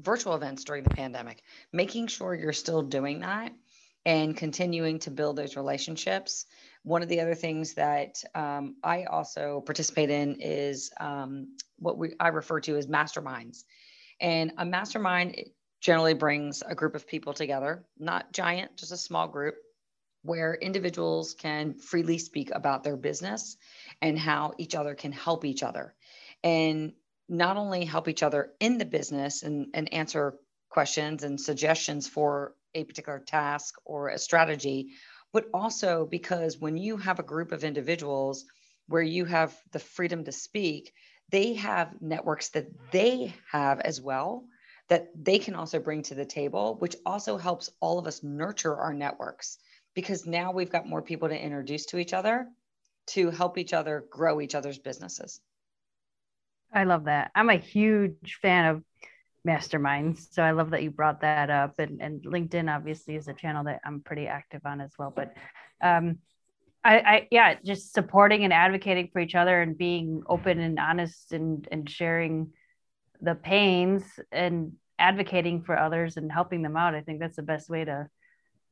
virtual 0.00 0.34
events 0.34 0.64
during 0.64 0.82
the 0.82 0.90
pandemic, 0.90 1.42
making 1.72 2.06
sure 2.08 2.34
you're 2.34 2.52
still 2.52 2.82
doing 2.82 3.20
that 3.20 3.52
and 4.04 4.36
continuing 4.36 4.98
to 5.00 5.10
build 5.10 5.36
those 5.36 5.56
relationships. 5.56 6.46
One 6.84 7.02
of 7.02 7.08
the 7.08 7.20
other 7.20 7.34
things 7.34 7.74
that 7.74 8.22
um, 8.34 8.76
I 8.82 9.04
also 9.04 9.62
participate 9.66 10.10
in 10.10 10.36
is 10.40 10.90
um, 11.00 11.56
what 11.78 11.98
we 11.98 12.14
I 12.20 12.28
refer 12.28 12.60
to 12.60 12.76
as 12.76 12.86
masterminds. 12.86 13.64
And 14.20 14.52
a 14.56 14.64
mastermind 14.64 15.36
generally 15.80 16.14
brings 16.14 16.62
a 16.66 16.74
group 16.74 16.94
of 16.94 17.06
people 17.06 17.34
together, 17.34 17.84
not 17.98 18.32
giant, 18.32 18.76
just 18.76 18.92
a 18.92 18.96
small 18.96 19.28
group 19.28 19.56
where 20.26 20.54
individuals 20.54 21.34
can 21.34 21.74
freely 21.74 22.18
speak 22.18 22.50
about 22.52 22.84
their 22.84 22.96
business 22.96 23.56
and 24.02 24.18
how 24.18 24.52
each 24.58 24.74
other 24.74 24.94
can 24.94 25.12
help 25.12 25.44
each 25.44 25.62
other. 25.62 25.94
And 26.42 26.92
not 27.28 27.56
only 27.56 27.84
help 27.84 28.08
each 28.08 28.22
other 28.22 28.52
in 28.60 28.78
the 28.78 28.84
business 28.84 29.42
and, 29.42 29.68
and 29.74 29.92
answer 29.92 30.34
questions 30.68 31.22
and 31.22 31.40
suggestions 31.40 32.06
for 32.08 32.54
a 32.74 32.84
particular 32.84 33.18
task 33.18 33.74
or 33.84 34.08
a 34.08 34.18
strategy, 34.18 34.90
but 35.32 35.46
also 35.52 36.06
because 36.06 36.58
when 36.58 36.76
you 36.76 36.96
have 36.96 37.18
a 37.18 37.24
group 37.24 37.52
of 37.52 37.64
individuals 37.64 38.44
where 38.88 39.02
you 39.02 39.24
have 39.24 39.56
the 39.72 39.78
freedom 39.78 40.24
to 40.24 40.32
speak, 40.32 40.92
they 41.30 41.54
have 41.54 42.00
networks 42.00 42.50
that 42.50 42.68
they 42.92 43.34
have 43.50 43.80
as 43.80 44.00
well 44.00 44.44
that 44.88 45.08
they 45.20 45.38
can 45.38 45.54
also 45.54 45.80
bring 45.80 46.02
to 46.02 46.14
the 46.14 46.24
table, 46.24 46.76
which 46.78 46.96
also 47.04 47.36
helps 47.36 47.70
all 47.80 47.98
of 47.98 48.06
us 48.06 48.22
nurture 48.22 48.76
our 48.76 48.94
networks 48.94 49.58
because 49.96 50.26
now 50.26 50.52
we've 50.52 50.70
got 50.70 50.86
more 50.86 51.02
people 51.02 51.28
to 51.28 51.34
introduce 51.34 51.86
to 51.86 51.98
each 51.98 52.12
other 52.12 52.46
to 53.06 53.30
help 53.30 53.58
each 53.58 53.72
other 53.72 54.04
grow 54.10 54.40
each 54.40 54.54
other's 54.54 54.78
businesses. 54.78 55.40
I 56.72 56.84
love 56.84 57.04
that. 57.04 57.30
I'm 57.34 57.48
a 57.48 57.56
huge 57.56 58.38
fan 58.42 58.66
of 58.66 58.82
masterminds. 59.48 60.32
So 60.32 60.42
I 60.42 60.50
love 60.50 60.70
that 60.70 60.82
you 60.82 60.90
brought 60.90 61.22
that 61.22 61.48
up. 61.48 61.78
And, 61.78 62.02
and 62.02 62.22
LinkedIn 62.22 62.72
obviously 62.72 63.16
is 63.16 63.26
a 63.26 63.32
channel 63.32 63.64
that 63.64 63.80
I'm 63.84 64.00
pretty 64.00 64.26
active 64.26 64.60
on 64.66 64.80
as 64.80 64.92
well. 64.98 65.12
But 65.14 65.32
um, 65.80 66.18
I, 66.84 66.98
I, 66.98 67.28
yeah, 67.30 67.54
just 67.64 67.94
supporting 67.94 68.44
and 68.44 68.52
advocating 68.52 69.08
for 69.12 69.20
each 69.20 69.34
other 69.34 69.62
and 69.62 69.78
being 69.78 70.22
open 70.28 70.60
and 70.60 70.78
honest 70.78 71.32
and, 71.32 71.66
and 71.72 71.88
sharing 71.88 72.52
the 73.22 73.34
pains 73.34 74.02
and 74.30 74.72
advocating 74.98 75.62
for 75.62 75.78
others 75.78 76.18
and 76.18 76.30
helping 76.30 76.60
them 76.60 76.76
out. 76.76 76.94
I 76.94 77.00
think 77.00 77.20
that's 77.20 77.36
the 77.36 77.42
best 77.42 77.70
way 77.70 77.84
to 77.84 78.08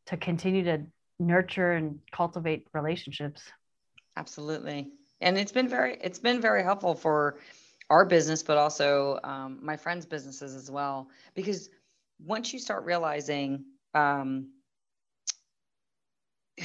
to 0.06 0.18
continue 0.18 0.64
to 0.64 0.82
nurture 1.18 1.72
and 1.72 2.00
cultivate 2.10 2.66
relationships. 2.72 3.42
Absolutely. 4.16 4.90
And 5.20 5.38
it's 5.38 5.52
been 5.52 5.68
very 5.68 5.96
it's 6.00 6.18
been 6.18 6.40
very 6.40 6.62
helpful 6.62 6.94
for 6.94 7.38
our 7.90 8.04
business, 8.04 8.42
but 8.42 8.56
also 8.56 9.20
um, 9.22 9.58
my 9.62 9.76
friends' 9.76 10.06
businesses 10.06 10.54
as 10.54 10.70
well. 10.70 11.08
Because 11.34 11.68
once 12.18 12.52
you 12.52 12.58
start 12.58 12.84
realizing 12.84 13.64
um, 13.94 14.50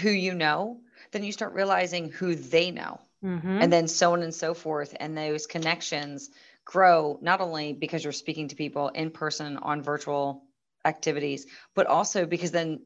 who 0.01 0.10
you 0.10 0.34
know, 0.34 0.82
then 1.12 1.24
you 1.24 1.32
start 1.32 1.53
realizing 1.53 2.10
who 2.10 2.36
they 2.36 2.72
know. 2.72 3.00
Mm-hmm. 3.24 3.62
And 3.62 3.74
then 3.74 3.88
so 3.88 4.13
on 4.13 4.24
and 4.24 4.34
so 4.34 4.53
forth. 4.53 4.96
And 4.98 5.18
those 5.18 5.46
connections 5.46 6.29
grow 6.63 7.20
not 7.22 7.41
only 7.41 7.74
because 7.74 8.03
you're 8.03 8.13
speaking 8.13 8.48
to 8.50 8.56
people 8.56 8.89
in 8.89 9.12
person 9.12 9.58
on 9.58 9.82
virtual 9.82 10.44
activities, 10.86 11.46
but 11.75 11.88
also 11.88 12.25
because 12.25 12.51
then 12.51 12.79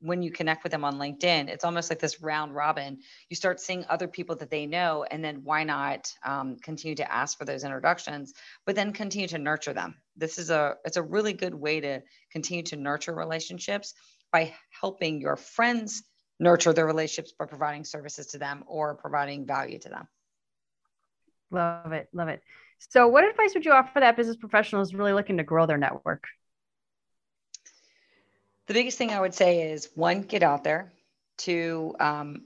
when 0.00 0.22
you 0.22 0.30
connect 0.30 0.62
with 0.62 0.72
them 0.72 0.84
on 0.84 0.94
LinkedIn, 0.94 1.48
it's 1.48 1.64
almost 1.64 1.90
like 1.90 1.98
this 1.98 2.20
round 2.20 2.54
robin. 2.54 2.98
You 3.28 3.36
start 3.36 3.60
seeing 3.60 3.84
other 3.88 4.08
people 4.08 4.36
that 4.36 4.50
they 4.50 4.66
know, 4.66 5.04
and 5.10 5.24
then 5.24 5.42
why 5.44 5.64
not 5.64 6.12
um, 6.24 6.56
continue 6.62 6.96
to 6.96 7.12
ask 7.12 7.38
for 7.38 7.44
those 7.44 7.64
introductions, 7.64 8.34
but 8.66 8.74
then 8.74 8.92
continue 8.92 9.28
to 9.28 9.38
nurture 9.38 9.72
them. 9.72 9.94
This 10.16 10.38
is 10.38 10.50
a 10.50 10.76
it's 10.84 10.96
a 10.96 11.02
really 11.02 11.32
good 11.32 11.54
way 11.54 11.80
to 11.80 12.02
continue 12.30 12.64
to 12.64 12.76
nurture 12.76 13.14
relationships 13.14 13.94
by 14.32 14.54
helping 14.80 15.20
your 15.20 15.36
friends 15.36 16.02
nurture 16.40 16.72
their 16.72 16.86
relationships 16.86 17.32
by 17.38 17.46
providing 17.46 17.84
services 17.84 18.26
to 18.28 18.38
them 18.38 18.64
or 18.66 18.94
providing 18.96 19.46
value 19.46 19.78
to 19.78 19.88
them. 19.88 20.08
Love 21.50 21.92
it, 21.92 22.08
love 22.12 22.28
it. 22.28 22.42
So, 22.90 23.08
what 23.08 23.24
advice 23.24 23.54
would 23.54 23.64
you 23.64 23.72
offer 23.72 24.00
that 24.00 24.16
business 24.16 24.36
professionals 24.36 24.92
really 24.92 25.12
looking 25.12 25.38
to 25.38 25.44
grow 25.44 25.66
their 25.66 25.78
network? 25.78 26.24
The 28.66 28.74
biggest 28.74 28.98
thing 28.98 29.10
I 29.10 29.20
would 29.20 29.34
say 29.34 29.70
is 29.72 29.88
one, 29.94 30.22
get 30.22 30.42
out 30.42 30.64
there. 30.64 30.92
Two, 31.36 31.94
um, 32.00 32.42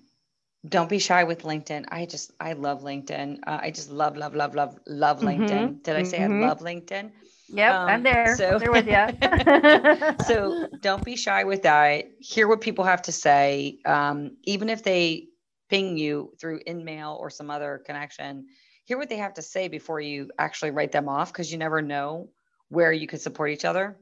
don't 0.66 0.88
be 0.88 0.98
shy 0.98 1.24
with 1.24 1.42
LinkedIn. 1.42 1.86
I 1.88 2.06
just, 2.06 2.32
I 2.40 2.54
love 2.54 2.82
LinkedIn. 2.82 3.40
Uh, 3.46 3.58
I 3.62 3.70
just 3.70 3.90
love, 3.90 4.16
love, 4.16 4.34
love, 4.34 4.54
love, 4.54 4.78
love 4.86 5.20
mm-hmm. 5.20 5.44
LinkedIn. 5.44 5.82
Did 5.82 5.96
I 5.96 6.02
say 6.02 6.18
mm-hmm. 6.18 6.42
I 6.42 6.48
love 6.48 6.60
LinkedIn? 6.60 7.10
Yep, 7.50 7.74
um, 7.74 7.88
I'm 7.88 8.02
there. 8.02 8.36
So, 8.36 8.58
there 8.58 8.72
with 8.72 8.86
you. 8.86 10.24
so 10.26 10.68
don't 10.80 11.04
be 11.04 11.16
shy 11.16 11.44
with 11.44 11.62
that. 11.62 12.10
Hear 12.20 12.48
what 12.48 12.60
people 12.60 12.84
have 12.84 13.02
to 13.02 13.12
say. 13.12 13.78
Um, 13.86 14.36
even 14.44 14.68
if 14.68 14.82
they 14.82 15.28
ping 15.70 15.96
you 15.96 16.32
through 16.40 16.60
InMail 16.64 17.18
or 17.18 17.30
some 17.30 17.50
other 17.50 17.82
connection, 17.86 18.46
hear 18.84 18.98
what 18.98 19.08
they 19.08 19.16
have 19.16 19.34
to 19.34 19.42
say 19.42 19.68
before 19.68 20.00
you 20.00 20.30
actually 20.38 20.70
write 20.70 20.92
them 20.92 21.08
off 21.08 21.32
because 21.32 21.50
you 21.50 21.58
never 21.58 21.80
know 21.80 22.28
where 22.68 22.92
you 22.92 23.06
could 23.06 23.20
support 23.20 23.50
each 23.50 23.64
other. 23.64 23.96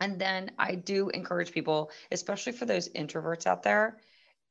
And 0.00 0.18
then 0.18 0.52
I 0.58 0.74
do 0.74 1.08
encourage 1.08 1.52
people, 1.52 1.90
especially 2.10 2.52
for 2.52 2.66
those 2.66 2.88
introverts 2.88 3.46
out 3.46 3.62
there, 3.62 3.98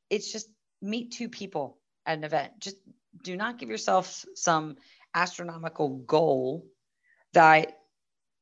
it's 0.10 0.32
just 0.32 0.50
meet 0.82 1.12
two 1.12 1.30
people 1.30 1.78
at 2.06 2.18
an 2.18 2.24
event. 2.24 2.54
Just 2.60 2.78
do 3.24 3.36
not 3.36 3.58
give 3.58 3.70
yourself 3.70 4.26
some 4.36 4.78
astronomical 5.14 5.90
goal 5.90 6.66
that 7.34 7.80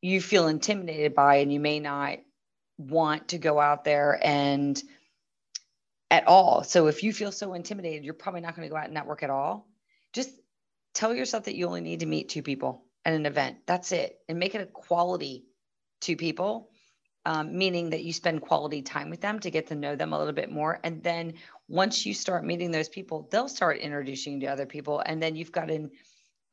you 0.01 0.21
feel 0.21 0.47
intimidated 0.47 1.15
by 1.15 1.37
and 1.37 1.51
you 1.51 1.59
may 1.59 1.79
not 1.79 2.19
want 2.77 3.29
to 3.29 3.37
go 3.37 3.59
out 3.59 3.83
there 3.83 4.19
and 4.21 4.81
at 6.11 6.27
all. 6.27 6.63
So 6.63 6.87
if 6.87 7.03
you 7.03 7.13
feel 7.13 7.31
so 7.31 7.53
intimidated, 7.53 8.03
you're 8.03 8.13
probably 8.13 8.41
not 8.41 8.55
going 8.55 8.67
to 8.67 8.71
go 8.71 8.77
out 8.77 8.85
and 8.85 8.93
network 8.93 9.23
at 9.23 9.29
all. 9.29 9.67
Just 10.13 10.29
tell 10.93 11.13
yourself 11.13 11.45
that 11.45 11.55
you 11.55 11.67
only 11.67 11.81
need 11.81 12.01
to 12.01 12.05
meet 12.05 12.29
two 12.29 12.43
people 12.43 12.85
at 13.03 13.13
an 13.13 13.25
event. 13.25 13.57
That's 13.65 13.91
it. 13.91 14.19
And 14.27 14.39
make 14.39 14.55
it 14.55 14.61
a 14.61 14.65
quality 14.65 15.45
two 16.01 16.15
people 16.15 16.69
um, 17.25 17.57
meaning 17.57 17.89
that 17.89 18.03
you 18.03 18.13
spend 18.13 18.41
quality 18.41 18.81
time 18.81 19.09
with 19.09 19.21
them 19.21 19.39
to 19.39 19.49
get 19.49 19.67
to 19.67 19.75
know 19.75 19.95
them 19.95 20.13
a 20.13 20.17
little 20.17 20.33
bit 20.33 20.51
more. 20.51 20.79
And 20.83 21.01
then 21.03 21.33
once 21.67 22.05
you 22.05 22.13
start 22.13 22.45
meeting 22.45 22.71
those 22.71 22.89
people, 22.89 23.27
they'll 23.31 23.49
start 23.49 23.79
introducing 23.79 24.33
you 24.33 24.39
to 24.41 24.47
other 24.47 24.65
people. 24.65 25.01
And 25.05 25.21
then 25.21 25.35
you've 25.35 25.51
got 25.51 25.71
an, 25.71 25.91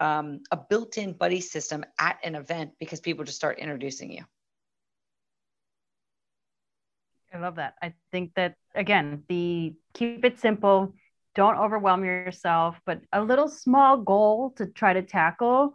um, 0.00 0.40
a 0.50 0.56
built 0.56 0.96
in 0.96 1.12
buddy 1.12 1.40
system 1.40 1.84
at 1.98 2.18
an 2.24 2.34
event 2.34 2.72
because 2.80 3.00
people 3.00 3.24
just 3.24 3.36
start 3.36 3.58
introducing 3.58 4.10
you. 4.10 4.24
I 7.34 7.38
love 7.38 7.56
that. 7.56 7.74
I 7.82 7.94
think 8.10 8.34
that, 8.34 8.56
again, 8.74 9.22
the 9.28 9.74
keep 9.94 10.24
it 10.24 10.38
simple, 10.38 10.94
don't 11.34 11.56
overwhelm 11.56 12.04
yourself, 12.04 12.78
but 12.84 13.00
a 13.12 13.22
little 13.22 13.48
small 13.48 13.96
goal 13.96 14.50
to 14.56 14.66
try 14.66 14.92
to 14.92 15.02
tackle. 15.02 15.74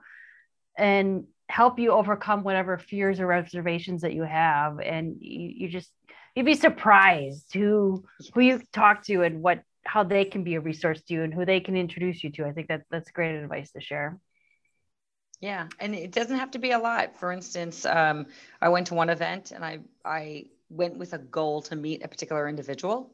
And 0.78 1.26
help 1.50 1.80
you 1.80 1.92
overcome 1.92 2.44
whatever 2.44 2.78
fears 2.78 3.20
or 3.20 3.28
reservations 3.28 4.02
that 4.02 4.14
you 4.14 4.24
have. 4.24 4.80
And 4.80 5.18
you, 5.20 5.54
you 5.56 5.70
just 5.70 5.92
you'd 6.36 6.46
be 6.46 6.56
surprised 6.56 7.54
who 7.54 8.04
who 8.34 8.42
you 8.42 8.62
talk 8.74 9.04
to 9.06 9.24
and 9.24 9.42
what 9.42 9.64
how 9.86 10.04
they 10.04 10.26
can 10.26 10.44
be 10.44 10.56
a 10.56 10.60
resource 10.60 11.02
to 11.04 11.14
you 11.14 11.24
and 11.24 11.34
who 11.34 11.46
they 11.46 11.60
can 11.60 11.78
introduce 11.78 12.24
you 12.24 12.32
to. 12.32 12.46
I 12.46 12.52
think 12.52 12.68
that 12.68 12.84
that's 12.92 13.12
great 13.12 13.36
advice 13.36 13.72
to 13.72 13.82
share. 13.82 14.20
Yeah 15.40 15.68
and 15.80 15.94
it 15.94 16.12
doesn't 16.12 16.40
have 16.40 16.52
to 16.52 16.60
be 16.60 16.72
a 16.72 16.80
lot. 16.80 17.18
For 17.18 17.32
instance 17.32 17.86
um, 17.86 18.26
i 18.62 18.70
went 18.70 18.88
to 18.88 18.96
one 18.96 19.10
event 19.10 19.52
and 19.52 19.64
i 19.64 19.80
i 20.04 20.46
went 20.70 20.98
with 20.98 21.14
a 21.14 21.18
goal 21.18 21.62
to 21.62 21.76
meet 21.76 22.04
a 22.04 22.08
particular 22.08 22.50
individual 22.50 23.14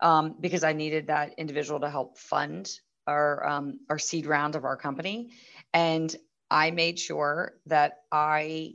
um, 0.00 0.34
because 0.38 0.64
i 0.64 0.72
needed 0.72 1.06
that 1.06 1.34
individual 1.38 1.80
to 1.80 1.88
help 1.88 2.18
fund 2.18 2.78
our 3.08 3.44
um, 3.46 3.80
our 3.88 3.98
seed 3.98 4.26
round 4.26 4.54
of 4.54 4.64
our 4.64 4.76
company. 4.76 5.30
And 5.72 6.14
I 6.50 6.70
made 6.70 6.98
sure 6.98 7.54
that 7.66 8.02
I 8.10 8.74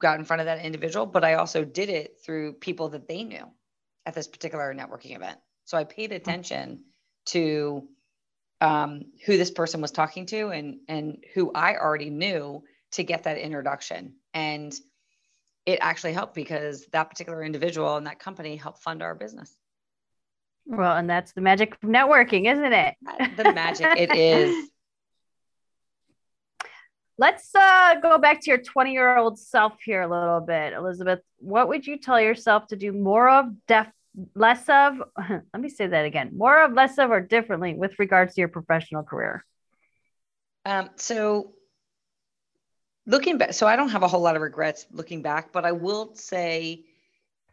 got 0.00 0.18
in 0.18 0.24
front 0.24 0.40
of 0.40 0.46
that 0.46 0.64
individual, 0.64 1.06
but 1.06 1.24
I 1.24 1.34
also 1.34 1.64
did 1.64 1.88
it 1.88 2.18
through 2.24 2.54
people 2.54 2.90
that 2.90 3.08
they 3.08 3.24
knew 3.24 3.46
at 4.04 4.14
this 4.14 4.26
particular 4.26 4.74
networking 4.74 5.16
event. 5.16 5.38
So 5.64 5.78
I 5.78 5.84
paid 5.84 6.12
attention 6.12 6.84
to 7.26 7.88
um, 8.60 9.06
who 9.24 9.36
this 9.36 9.50
person 9.50 9.80
was 9.80 9.90
talking 9.90 10.26
to 10.26 10.48
and 10.48 10.78
and 10.88 11.24
who 11.34 11.52
I 11.54 11.76
already 11.76 12.10
knew 12.10 12.62
to 12.92 13.04
get 13.04 13.24
that 13.24 13.38
introduction. 13.38 14.14
And 14.32 14.74
it 15.66 15.78
actually 15.82 16.12
helped 16.12 16.34
because 16.34 16.86
that 16.92 17.10
particular 17.10 17.42
individual 17.42 17.96
and 17.96 18.06
that 18.06 18.20
company 18.20 18.56
helped 18.56 18.82
fund 18.82 19.02
our 19.02 19.14
business. 19.14 19.54
Well, 20.64 20.96
and 20.96 21.08
that's 21.08 21.32
the 21.32 21.40
magic 21.40 21.74
of 21.74 21.88
networking, 21.88 22.50
isn't 22.50 22.72
it? 22.72 22.94
the 23.36 23.52
magic 23.52 23.86
it 23.96 24.14
is. 24.14 24.70
Let's 27.18 27.54
uh, 27.54 27.94
go 28.02 28.18
back 28.18 28.42
to 28.42 28.50
your 28.50 28.58
20 28.58 28.92
year 28.92 29.16
old 29.16 29.38
self 29.38 29.74
here 29.82 30.02
a 30.02 30.08
little 30.08 30.40
bit, 30.40 30.74
Elizabeth. 30.74 31.20
What 31.38 31.68
would 31.68 31.86
you 31.86 31.98
tell 31.98 32.20
yourself 32.20 32.66
to 32.68 32.76
do 32.76 32.92
more 32.92 33.28
of, 33.28 33.46
def- 33.66 33.90
less 34.34 34.68
of? 34.68 35.02
Let 35.30 35.60
me 35.60 35.70
say 35.70 35.86
that 35.86 36.04
again 36.04 36.32
more 36.36 36.62
of, 36.62 36.74
less 36.74 36.98
of, 36.98 37.10
or 37.10 37.20
differently 37.20 37.72
with 37.74 37.98
regards 37.98 38.34
to 38.34 38.42
your 38.42 38.48
professional 38.48 39.02
career? 39.02 39.44
Um, 40.66 40.90
so, 40.96 41.54
looking 43.06 43.38
back, 43.38 43.54
so 43.54 43.66
I 43.66 43.76
don't 43.76 43.90
have 43.90 44.02
a 44.02 44.08
whole 44.08 44.20
lot 44.20 44.36
of 44.36 44.42
regrets 44.42 44.84
looking 44.90 45.22
back, 45.22 45.52
but 45.52 45.64
I 45.64 45.72
will 45.72 46.14
say 46.16 46.84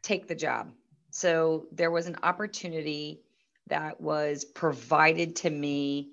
take 0.02 0.28
the 0.28 0.36
job. 0.36 0.72
So, 1.12 1.68
there 1.72 1.92
was 1.92 2.08
an 2.08 2.18
opportunity 2.22 3.22
that 3.68 4.02
was 4.02 4.44
provided 4.44 5.38
to 5.38 5.50
me 5.50 6.13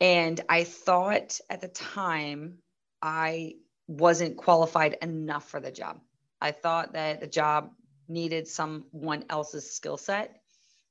and 0.00 0.40
I 0.48 0.64
thought 0.64 1.40
at 1.48 1.60
the 1.60 1.68
time 1.68 2.58
I 3.00 3.54
wasn't 3.86 4.36
qualified 4.36 4.98
enough 5.02 5.48
for 5.48 5.60
the 5.60 5.70
job. 5.70 6.00
I 6.40 6.52
thought 6.52 6.92
that 6.92 7.20
the 7.20 7.26
job 7.26 7.70
needed 8.08 8.46
someone 8.46 9.24
else's 9.30 9.70
skill 9.72 9.96
set 9.96 10.40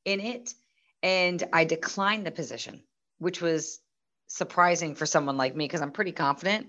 in 0.05 0.19
it. 0.19 0.53
And 1.03 1.43
I 1.53 1.65
declined 1.65 2.25
the 2.25 2.31
position, 2.31 2.81
which 3.19 3.41
was 3.41 3.79
surprising 4.27 4.95
for 4.95 5.05
someone 5.05 5.37
like 5.37 5.55
me 5.55 5.65
because 5.65 5.81
I'm 5.81 5.91
pretty 5.91 6.13
confident. 6.13 6.67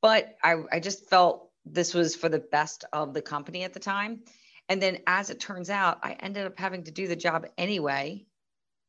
But 0.00 0.36
I, 0.42 0.56
I 0.72 0.80
just 0.80 1.08
felt 1.10 1.50
this 1.66 1.92
was 1.92 2.16
for 2.16 2.28
the 2.28 2.38
best 2.38 2.84
of 2.92 3.14
the 3.14 3.22
company 3.22 3.62
at 3.62 3.74
the 3.74 3.80
time. 3.80 4.20
And 4.68 4.80
then 4.80 5.00
as 5.06 5.28
it 5.30 5.38
turns 5.38 5.70
out, 5.70 5.98
I 6.02 6.12
ended 6.12 6.46
up 6.46 6.58
having 6.58 6.84
to 6.84 6.90
do 6.90 7.06
the 7.06 7.16
job 7.16 7.46
anyway 7.58 8.26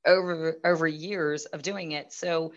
over 0.05 0.57
over 0.63 0.87
years 0.87 1.45
of 1.45 1.61
doing 1.61 1.93
it. 1.93 2.13
So 2.13 2.53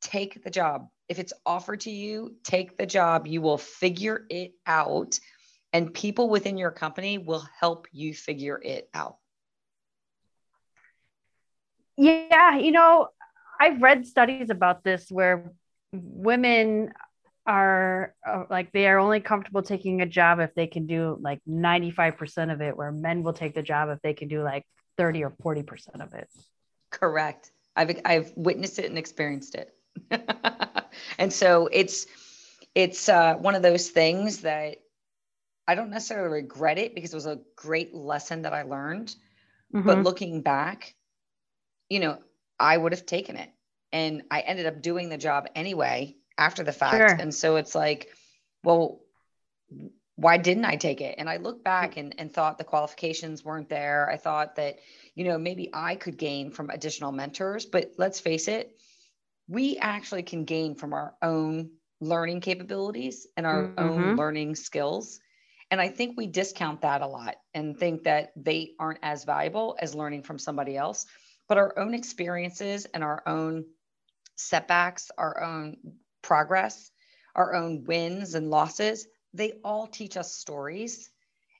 take 0.00 0.42
the 0.44 0.50
job. 0.50 0.88
If 1.08 1.18
it's 1.18 1.32
offered 1.44 1.80
to 1.80 1.90
you, 1.90 2.36
take 2.44 2.76
the 2.76 2.86
job. 2.86 3.26
You 3.26 3.40
will 3.40 3.58
figure 3.58 4.26
it 4.30 4.52
out, 4.66 5.18
and 5.72 5.92
people 5.92 6.28
within 6.28 6.56
your 6.56 6.70
company 6.70 7.18
will 7.18 7.46
help 7.58 7.86
you 7.92 8.14
figure 8.14 8.60
it 8.62 8.88
out. 8.94 9.16
Yeah, 11.96 12.56
you 12.56 12.72
know, 12.72 13.08
I've 13.60 13.80
read 13.80 14.06
studies 14.06 14.50
about 14.50 14.82
this 14.82 15.10
where 15.10 15.52
women 15.92 16.92
are 17.46 18.14
uh, 18.26 18.44
like 18.48 18.72
they 18.72 18.86
are 18.86 18.98
only 18.98 19.20
comfortable 19.20 19.62
taking 19.62 20.00
a 20.00 20.06
job 20.06 20.40
if 20.40 20.54
they 20.54 20.66
can 20.66 20.86
do 20.86 21.18
like 21.20 21.40
95% 21.48 22.52
of 22.52 22.60
it 22.62 22.76
where 22.76 22.90
men 22.90 23.22
will 23.22 23.34
take 23.34 23.54
the 23.54 23.62
job 23.62 23.90
if 23.90 24.00
they 24.02 24.14
can 24.14 24.28
do 24.28 24.42
like 24.42 24.64
30 24.96 25.24
or 25.24 25.30
40% 25.30 26.02
of 26.02 26.14
it 26.14 26.28
correct 26.94 27.50
i've 27.76 28.00
i've 28.04 28.32
witnessed 28.36 28.78
it 28.78 28.86
and 28.86 28.98
experienced 28.98 29.54
it 29.54 29.74
and 31.18 31.32
so 31.32 31.68
it's 31.72 32.06
it's 32.74 33.08
uh, 33.08 33.34
one 33.34 33.54
of 33.54 33.62
those 33.62 33.90
things 33.90 34.40
that 34.40 34.76
i 35.68 35.74
don't 35.74 35.90
necessarily 35.90 36.42
regret 36.42 36.78
it 36.78 36.94
because 36.94 37.12
it 37.12 37.16
was 37.16 37.26
a 37.26 37.40
great 37.56 37.94
lesson 37.94 38.42
that 38.42 38.52
i 38.52 38.62
learned 38.62 39.14
mm-hmm. 39.74 39.86
but 39.86 40.02
looking 40.02 40.40
back 40.40 40.94
you 41.88 42.00
know 42.00 42.18
i 42.58 42.76
would 42.76 42.92
have 42.92 43.06
taken 43.06 43.36
it 43.36 43.50
and 43.92 44.22
i 44.30 44.40
ended 44.40 44.66
up 44.66 44.82
doing 44.82 45.08
the 45.08 45.18
job 45.18 45.46
anyway 45.54 46.16
after 46.38 46.62
the 46.62 46.72
fact. 46.72 46.96
Sure. 46.96 47.20
And 47.20 47.34
so 47.34 47.56
it's 47.56 47.74
like, 47.74 48.08
well, 48.62 49.00
why 50.16 50.36
didn't 50.36 50.64
I 50.64 50.76
take 50.76 51.00
it? 51.00 51.16
And 51.18 51.28
I 51.28 51.38
look 51.38 51.64
back 51.64 51.96
and, 51.96 52.14
and 52.18 52.32
thought 52.32 52.58
the 52.58 52.64
qualifications 52.64 53.44
weren't 53.44 53.68
there. 53.68 54.08
I 54.08 54.16
thought 54.16 54.56
that, 54.56 54.78
you 55.14 55.24
know, 55.24 55.38
maybe 55.38 55.70
I 55.72 55.96
could 55.96 56.16
gain 56.16 56.50
from 56.50 56.70
additional 56.70 57.10
mentors, 57.10 57.66
but 57.66 57.92
let's 57.98 58.20
face 58.20 58.46
it, 58.46 58.76
we 59.48 59.76
actually 59.78 60.22
can 60.22 60.44
gain 60.44 60.76
from 60.76 60.92
our 60.92 61.14
own 61.20 61.70
learning 62.00 62.40
capabilities 62.40 63.26
and 63.36 63.46
our 63.46 63.64
mm-hmm. 63.64 63.78
own 63.78 64.16
learning 64.16 64.54
skills. 64.54 65.20
And 65.70 65.80
I 65.80 65.88
think 65.88 66.16
we 66.16 66.26
discount 66.26 66.82
that 66.82 67.02
a 67.02 67.06
lot 67.06 67.36
and 67.52 67.76
think 67.76 68.04
that 68.04 68.32
they 68.36 68.72
aren't 68.78 69.00
as 69.02 69.24
valuable 69.24 69.76
as 69.80 69.94
learning 69.94 70.22
from 70.22 70.38
somebody 70.38 70.76
else. 70.76 71.06
But 71.48 71.58
our 71.58 71.76
own 71.78 71.92
experiences 71.92 72.86
and 72.86 73.02
our 73.02 73.22
own 73.26 73.64
setbacks, 74.36 75.10
our 75.18 75.42
own 75.42 75.76
progress, 76.22 76.90
our 77.34 77.54
own 77.54 77.84
wins 77.84 78.34
and 78.34 78.50
losses, 78.50 79.06
they 79.34 79.54
all 79.64 79.86
teach 79.86 80.16
us 80.16 80.32
stories 80.32 81.10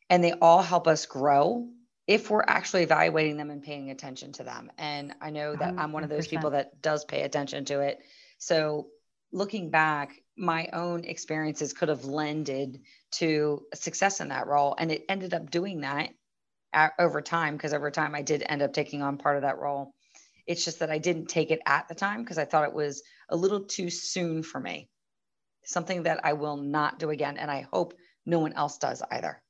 and 0.08 0.22
they 0.22 0.32
all 0.32 0.62
help 0.62 0.86
us 0.86 1.06
grow 1.06 1.68
if 2.06 2.30
we're 2.30 2.44
actually 2.46 2.82
evaluating 2.82 3.36
them 3.36 3.50
and 3.50 3.62
paying 3.62 3.90
attention 3.90 4.32
to 4.32 4.44
them. 4.44 4.70
And 4.78 5.14
I 5.20 5.30
know 5.30 5.56
that 5.56 5.74
i 5.78 5.84
am 5.84 5.92
one 5.92 6.04
of 6.04 6.10
those 6.10 6.28
people 6.28 6.50
that 6.50 6.80
does 6.80 7.04
pay 7.04 7.22
attention 7.22 7.64
to 7.66 7.80
it. 7.80 7.98
So 8.38 8.88
looking 9.32 9.70
back, 9.70 10.12
my 10.36 10.68
own 10.72 11.04
experiences 11.04 11.72
could 11.72 11.88
have 11.88 12.04
lended 12.04 12.80
to 13.12 13.62
success 13.74 14.20
in 14.20 14.28
that 14.28 14.46
role. 14.46 14.74
And 14.78 14.92
it 14.92 15.04
ended 15.08 15.34
up 15.34 15.50
doing 15.50 15.80
that 15.80 16.10
at, 16.72 16.92
over 16.98 17.22
time, 17.22 17.56
because 17.56 17.72
over 17.72 17.90
time 17.90 18.14
I 18.14 18.22
did 18.22 18.44
end 18.46 18.62
up 18.62 18.72
taking 18.72 19.02
on 19.02 19.16
part 19.16 19.36
of 19.36 19.42
that 19.42 19.58
role. 19.58 19.94
It's 20.46 20.64
just 20.64 20.80
that 20.80 20.90
I 20.90 20.98
didn't 20.98 21.26
take 21.26 21.50
it 21.50 21.60
at 21.64 21.88
the 21.88 21.94
time 21.94 22.22
because 22.22 22.36
I 22.36 22.44
thought 22.44 22.68
it 22.68 22.74
was 22.74 23.02
a 23.30 23.36
little 23.36 23.64
too 23.64 23.88
soon 23.88 24.42
for 24.42 24.60
me. 24.60 24.90
Something 25.64 26.04
that 26.04 26.20
I 26.24 26.34
will 26.34 26.56
not 26.56 26.98
do 26.98 27.10
again. 27.10 27.36
And 27.36 27.50
I 27.50 27.66
hope 27.72 27.94
no 28.26 28.38
one 28.38 28.52
else 28.54 28.78
does 28.78 29.02
either. 29.10 29.40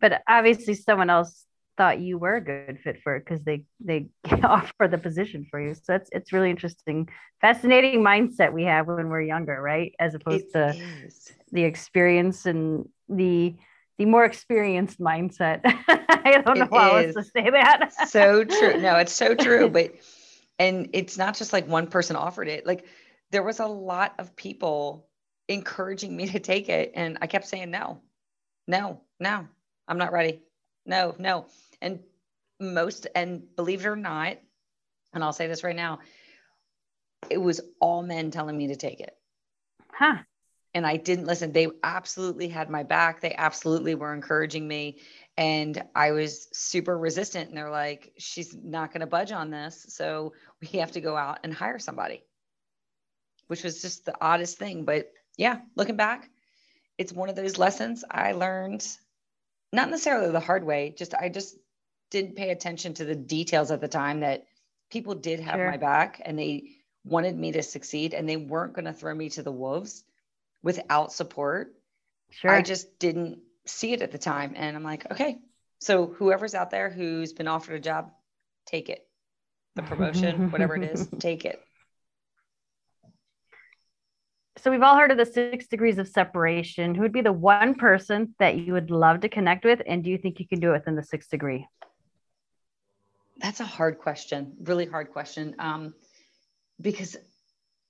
But 0.00 0.22
obviously, 0.28 0.74
someone 0.74 1.10
else 1.10 1.46
thought 1.76 2.00
you 2.00 2.18
were 2.18 2.36
a 2.36 2.40
good 2.40 2.78
fit 2.82 3.02
for 3.02 3.16
it 3.16 3.24
because 3.24 3.42
they 3.42 3.64
they 3.80 4.08
offer 4.42 4.88
the 4.88 4.98
position 4.98 5.46
for 5.50 5.60
you. 5.60 5.74
So 5.74 5.94
it's 5.94 6.08
it's 6.12 6.32
really 6.32 6.50
interesting, 6.50 7.08
fascinating 7.40 8.00
mindset 8.00 8.52
we 8.52 8.64
have 8.64 8.86
when 8.86 9.08
we're 9.08 9.22
younger, 9.22 9.60
right? 9.60 9.94
As 9.98 10.14
opposed 10.14 10.46
it 10.46 10.52
to 10.52 10.76
is. 11.04 11.32
the 11.52 11.64
experience 11.64 12.46
and 12.46 12.88
the 13.08 13.56
the 13.98 14.04
more 14.04 14.24
experienced 14.24 15.00
mindset. 15.00 15.60
I 15.88 16.42
don't 16.44 16.58
know 16.58 16.68
how 16.70 16.96
else 16.96 17.14
to 17.14 17.22
say 17.22 17.50
that. 17.50 17.92
so 18.08 18.44
true. 18.44 18.80
No, 18.80 18.96
it's 18.96 19.12
so 19.12 19.34
true. 19.46 19.68
But 19.68 19.94
and 20.58 20.90
it's 20.92 21.18
not 21.18 21.36
just 21.36 21.52
like 21.52 21.66
one 21.66 21.86
person 21.86 22.16
offered 22.16 22.48
it. 22.48 22.66
Like 22.66 22.86
there 23.30 23.42
was 23.42 23.60
a 23.60 23.66
lot 23.66 24.14
of 24.18 24.36
people 24.36 25.08
encouraging 25.48 26.16
me 26.16 26.26
to 26.32 26.40
take 26.40 26.68
it. 26.68 26.92
And 26.94 27.18
I 27.20 27.26
kept 27.26 27.46
saying, 27.46 27.70
no, 27.70 28.00
no, 28.66 29.00
no, 29.20 29.46
I'm 29.88 29.98
not 29.98 30.12
ready. 30.12 30.42
No, 30.84 31.14
no. 31.18 31.46
And 31.80 32.00
most, 32.60 33.06
and 33.14 33.42
believe 33.56 33.84
it 33.84 33.88
or 33.88 33.96
not, 33.96 34.38
and 35.12 35.22
I'll 35.22 35.32
say 35.32 35.46
this 35.46 35.64
right 35.64 35.76
now, 35.76 36.00
it 37.30 37.38
was 37.38 37.60
all 37.80 38.02
men 38.02 38.30
telling 38.30 38.56
me 38.56 38.68
to 38.68 38.76
take 38.76 39.00
it. 39.00 39.16
Huh. 39.92 40.18
And 40.74 40.86
I 40.86 40.98
didn't 40.98 41.24
listen. 41.24 41.52
They 41.52 41.68
absolutely 41.82 42.48
had 42.48 42.68
my 42.68 42.82
back. 42.82 43.20
They 43.20 43.34
absolutely 43.34 43.94
were 43.94 44.12
encouraging 44.12 44.68
me 44.68 44.98
and 45.36 45.82
I 45.94 46.12
was 46.12 46.48
super 46.52 46.98
resistant. 46.98 47.48
And 47.48 47.56
they're 47.56 47.70
like, 47.70 48.12
she's 48.18 48.54
not 48.54 48.92
going 48.92 49.00
to 49.00 49.06
budge 49.06 49.32
on 49.32 49.50
this. 49.50 49.86
So 49.88 50.32
we 50.60 50.78
have 50.78 50.92
to 50.92 51.00
go 51.00 51.16
out 51.16 51.40
and 51.44 51.52
hire 51.52 51.78
somebody, 51.78 52.22
which 53.46 53.62
was 53.62 53.82
just 53.82 54.04
the 54.04 54.14
oddest 54.20 54.58
thing. 54.58 54.84
But 54.84 55.12
yeah, 55.36 55.60
looking 55.74 55.96
back, 55.96 56.30
it's 56.98 57.12
one 57.12 57.28
of 57.28 57.36
those 57.36 57.58
lessons 57.58 58.04
I 58.10 58.32
learned, 58.32 58.86
not 59.72 59.90
necessarily 59.90 60.30
the 60.30 60.40
hard 60.40 60.64
way, 60.64 60.94
just 60.96 61.14
I 61.14 61.28
just 61.28 61.56
didn't 62.10 62.36
pay 62.36 62.50
attention 62.50 62.94
to 62.94 63.04
the 63.04 63.14
details 63.16 63.70
at 63.70 63.80
the 63.80 63.88
time 63.88 64.20
that 64.20 64.46
people 64.90 65.14
did 65.14 65.40
have 65.40 65.56
sure. 65.56 65.70
my 65.70 65.76
back 65.76 66.20
and 66.24 66.38
they 66.38 66.70
wanted 67.04 67.36
me 67.36 67.52
to 67.52 67.62
succeed 67.62 68.14
and 68.14 68.28
they 68.28 68.36
weren't 68.36 68.72
going 68.72 68.84
to 68.84 68.92
throw 68.92 69.14
me 69.14 69.28
to 69.30 69.42
the 69.42 69.52
wolves 69.52 70.04
without 70.62 71.12
support. 71.12 71.74
Sure. 72.30 72.50
I 72.50 72.62
just 72.62 72.98
didn't 72.98 73.38
see 73.66 73.92
it 73.92 74.02
at 74.02 74.12
the 74.12 74.18
time. 74.18 74.54
And 74.56 74.76
I'm 74.76 74.82
like, 74.82 75.10
okay, 75.10 75.38
so 75.80 76.06
whoever's 76.06 76.54
out 76.54 76.70
there 76.70 76.90
who's 76.90 77.32
been 77.32 77.48
offered 77.48 77.74
a 77.74 77.80
job, 77.80 78.10
take 78.66 78.88
it. 78.88 79.06
The 79.74 79.82
promotion, 79.82 80.50
whatever 80.50 80.76
it 80.76 80.84
is, 80.84 81.06
take 81.18 81.44
it. 81.44 81.60
So 84.66 84.72
we've 84.72 84.82
all 84.82 84.96
heard 84.96 85.12
of 85.12 85.16
the 85.16 85.24
six 85.24 85.68
degrees 85.68 85.96
of 85.98 86.08
separation. 86.08 86.96
Who 86.96 87.02
would 87.02 87.12
be 87.12 87.20
the 87.20 87.32
one 87.32 87.76
person 87.76 88.34
that 88.40 88.56
you 88.56 88.72
would 88.72 88.90
love 88.90 89.20
to 89.20 89.28
connect 89.28 89.64
with? 89.64 89.80
And 89.86 90.02
do 90.02 90.10
you 90.10 90.18
think 90.18 90.40
you 90.40 90.48
can 90.48 90.58
do 90.58 90.70
it 90.70 90.78
within 90.78 90.96
the 90.96 91.04
sixth 91.04 91.30
degree? 91.30 91.68
That's 93.38 93.60
a 93.60 93.64
hard 93.64 94.00
question, 94.00 94.56
really 94.64 94.84
hard 94.84 95.12
question. 95.12 95.54
Um, 95.60 95.94
because 96.80 97.16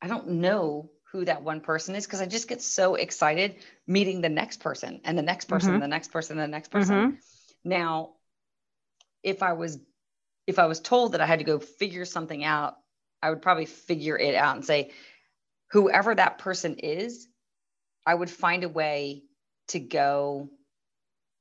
I 0.03 0.07
don't 0.07 0.29
know 0.33 0.91
who 1.13 1.25
that 1.25 1.43
one 1.43 1.63
person 1.63 1.95
is 1.95 2.05
because 2.05 2.21
I 2.21 2.27
just 2.27 2.47
get 2.47 2.61
so 2.61 2.97
excited 2.97 3.55
meeting 3.87 4.21
the 4.21 4.29
next 4.29 4.61
person 4.61 5.01
and 5.03 5.17
the 5.17 5.23
next 5.23 5.47
person, 5.47 5.71
mm-hmm. 5.71 5.81
the 5.81 5.89
next 5.89 6.09
person, 6.09 6.39
and 6.39 6.53
the 6.53 6.55
next 6.55 6.71
person. 6.71 6.95
Mm-hmm. 6.95 7.17
Now, 7.65 8.11
if 9.23 9.43
I 9.43 9.55
was 9.55 9.79
if 10.47 10.59
I 10.59 10.67
was 10.67 10.81
told 10.81 11.13
that 11.13 11.23
I 11.23 11.27
had 11.27 11.39
to 11.39 11.45
go 11.47 11.59
figure 11.59 12.05
something 12.05 12.45
out, 12.45 12.77
I 13.23 13.31
would 13.31 13.41
probably 13.41 13.65
figure 13.65 14.19
it 14.19 14.35
out 14.35 14.57
and 14.57 14.65
say, 14.65 14.91
whoever 15.71 16.15
that 16.15 16.39
person 16.39 16.77
is, 16.79 17.29
I 18.05 18.15
would 18.15 18.31
find 18.31 18.65
a 18.65 18.69
way 18.69 19.23
to 19.69 19.81
go 19.81 20.49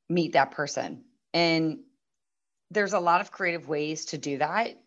meet 0.09 0.33
that 0.33 0.51
person. 0.51 1.03
And 1.33 1.79
there's 2.71 2.93
a 2.93 2.99
lot 2.99 3.21
of 3.21 3.31
creative 3.31 3.67
ways 3.67 4.05
to 4.05 4.17
do 4.17 4.39
that 4.39 4.77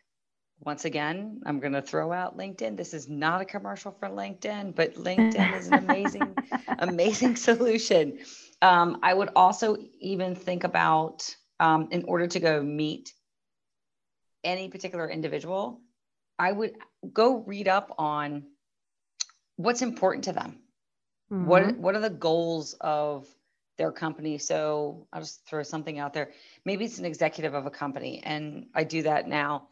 once 0.60 0.84
again, 0.84 1.40
I'm 1.46 1.60
going 1.60 1.72
to 1.72 1.82
throw 1.82 2.12
out 2.12 2.36
LinkedIn. 2.36 2.76
This 2.76 2.92
is 2.92 3.08
not 3.08 3.40
a 3.40 3.44
commercial 3.44 3.92
for 3.92 4.08
LinkedIn, 4.08 4.74
but 4.74 4.94
LinkedIn 4.94 5.56
is 5.56 5.68
an 5.68 5.74
amazing, 5.74 6.34
amazing 6.78 7.36
solution. 7.36 8.18
Um, 8.60 8.98
I 9.02 9.14
would 9.14 9.30
also 9.36 9.76
even 10.00 10.34
think 10.34 10.64
about, 10.64 11.34
um, 11.60 11.88
in 11.92 12.04
order 12.04 12.26
to 12.26 12.40
go 12.40 12.62
meet 12.62 13.12
any 14.42 14.68
particular 14.68 15.08
individual, 15.08 15.80
I 16.38 16.52
would 16.52 16.76
go 17.12 17.38
read 17.38 17.68
up 17.68 17.94
on 17.98 18.44
what's 19.58 19.82
important 19.82 20.24
to 20.24 20.32
them. 20.32 20.58
Mm-hmm. 21.30 21.46
What 21.46 21.76
What 21.76 21.94
are 21.94 22.00
the 22.00 22.10
goals 22.10 22.74
of 22.80 23.28
their 23.76 23.92
company? 23.92 24.38
So 24.38 25.06
I'll 25.12 25.20
just 25.20 25.46
throw 25.46 25.62
something 25.62 25.98
out 25.98 26.14
there. 26.14 26.32
Maybe 26.64 26.86
it's 26.86 26.98
an 26.98 27.04
executive 27.04 27.52
of 27.52 27.66
a 27.66 27.70
company, 27.70 28.22
and 28.24 28.68
I 28.74 28.84
do 28.84 29.02
that 29.02 29.28
now 29.28 29.68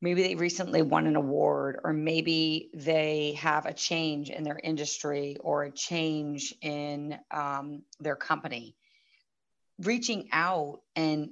maybe 0.00 0.22
they 0.22 0.34
recently 0.34 0.82
won 0.82 1.06
an 1.06 1.16
award 1.16 1.78
or 1.84 1.92
maybe 1.92 2.70
they 2.74 3.36
have 3.38 3.66
a 3.66 3.72
change 3.72 4.30
in 4.30 4.44
their 4.44 4.58
industry 4.62 5.36
or 5.40 5.64
a 5.64 5.70
change 5.70 6.54
in 6.62 7.18
um, 7.30 7.82
their 8.00 8.16
company 8.16 8.74
reaching 9.82 10.28
out 10.32 10.80
and 10.96 11.30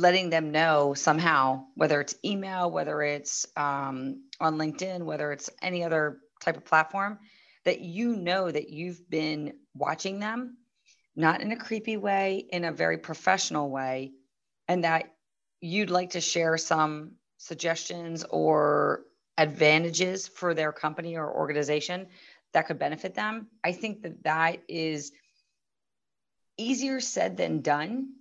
letting 0.00 0.30
them 0.30 0.50
know 0.50 0.94
somehow 0.94 1.64
whether 1.74 2.00
it's 2.00 2.14
email 2.24 2.70
whether 2.70 3.02
it's 3.02 3.46
um, 3.56 4.22
on 4.40 4.56
linkedin 4.56 5.02
whether 5.02 5.32
it's 5.32 5.50
any 5.62 5.84
other 5.84 6.18
type 6.40 6.56
of 6.56 6.64
platform 6.64 7.18
that 7.64 7.80
you 7.80 8.14
know 8.14 8.50
that 8.50 8.70
you've 8.70 9.08
been 9.08 9.54
watching 9.74 10.18
them 10.18 10.56
not 11.14 11.40
in 11.40 11.52
a 11.52 11.56
creepy 11.56 11.96
way 11.96 12.44
in 12.50 12.64
a 12.64 12.72
very 12.72 12.98
professional 12.98 13.70
way 13.70 14.12
and 14.68 14.84
that 14.84 15.14
you'd 15.60 15.90
like 15.90 16.10
to 16.10 16.20
share 16.20 16.58
some 16.58 17.12
suggestions 17.38 18.24
or 18.30 19.02
advantages 19.38 20.26
for 20.28 20.54
their 20.54 20.72
company 20.72 21.16
or 21.16 21.30
organization 21.30 22.06
that 22.52 22.66
could 22.66 22.78
benefit 22.78 23.14
them. 23.14 23.48
I 23.62 23.72
think 23.72 24.02
that 24.02 24.22
that 24.24 24.62
is 24.68 25.12
easier 26.56 27.00
said 27.00 27.36
than 27.36 27.60
done. 27.60 28.14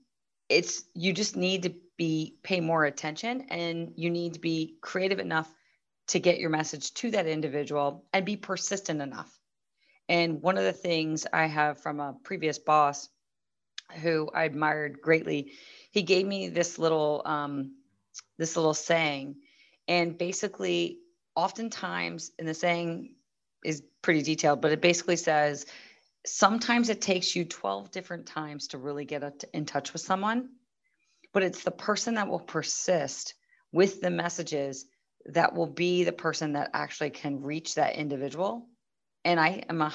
It's 0.50 0.84
you 0.94 1.14
just 1.14 1.36
need 1.36 1.64
to 1.64 1.74
be 1.98 2.36
pay 2.44 2.60
more 2.60 2.86
attention 2.86 3.48
and 3.50 3.94
you 3.96 4.10
need 4.10 4.34
to 4.34 4.40
be 4.40 4.76
creative 4.82 5.20
enough 5.20 5.52
to 6.08 6.20
get 6.20 6.40
your 6.40 6.50
message 6.50 6.94
to 6.94 7.12
that 7.12 7.26
individual 7.26 8.06
and 8.14 8.26
be 8.26 8.36
persistent 8.36 9.02
enough. 9.02 9.40
And 10.08 10.42
one 10.42 10.58
of 10.58 10.64
the 10.64 10.74
things 10.74 11.26
I 11.32 11.48
have 11.48 11.80
from 11.82 12.00
a 12.00 12.16
previous 12.24 12.60
boss 12.60 13.10
who 14.02 14.30
I 14.34 14.44
admired 14.44 15.02
greatly, 15.02 15.54
he 15.92 16.04
gave 16.04 16.26
me 16.26 16.50
this 16.50 16.78
little 16.78 17.22
um, 17.26 17.76
this 18.38 18.56
little 18.56 18.74
saying, 18.74 19.36
and 19.88 20.18
basically, 20.18 21.00
oftentimes, 21.36 22.32
in 22.38 22.46
the 22.46 22.54
saying 22.54 23.16
is 23.64 23.84
pretty 24.02 24.22
detailed, 24.22 24.62
but 24.62 24.72
it 24.72 24.82
basically 24.82 25.16
says 25.16 25.66
sometimes 26.26 26.90
it 26.90 27.02
takes 27.02 27.36
you 27.36 27.46
12 27.46 27.92
different 27.92 28.26
times 28.26 28.68
to 28.68 28.78
really 28.78 29.06
get 29.06 29.46
in 29.54 29.66
touch 29.66 29.94
with 29.94 30.02
someone, 30.02 30.50
but 31.34 31.44
it's 31.44 31.64
the 31.64 31.72
person 31.72 32.16
that 32.16 32.28
will 32.28 32.40
persist 32.40 33.36
with 33.72 34.02
the 34.02 34.10
messages 34.10 34.86
that 35.28 35.54
will 35.54 35.68
be 35.68 36.04
the 36.04 36.12
person 36.12 36.54
that 36.54 36.70
actually 36.74 37.10
can 37.10 37.42
reach 37.42 37.76
that 37.76 37.96
individual. 37.96 38.68
And 39.24 39.40
I 39.40 39.64
am 39.70 39.82
a 39.82 39.94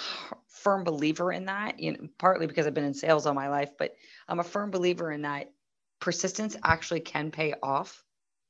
firm 0.49 0.83
believer 0.83 1.33
in 1.33 1.47
that, 1.47 1.79
you 1.79 1.93
know, 1.93 2.09
partly 2.19 2.47
because 2.47 2.67
I've 2.67 2.75
been 2.75 2.85
in 2.85 2.95
sales 2.95 3.27
all 3.27 3.35
my 3.35 3.49
life, 3.49 3.71
but 3.79 3.95
I'm 4.29 4.41
a 4.41 4.45
firm 4.45 4.71
believer 4.71 5.13
in 5.13 5.23
that 5.23 5.53
persistence 6.01 6.57
actually 6.65 7.01
can 7.01 7.31
pay 7.31 7.55
off. 7.63 8.03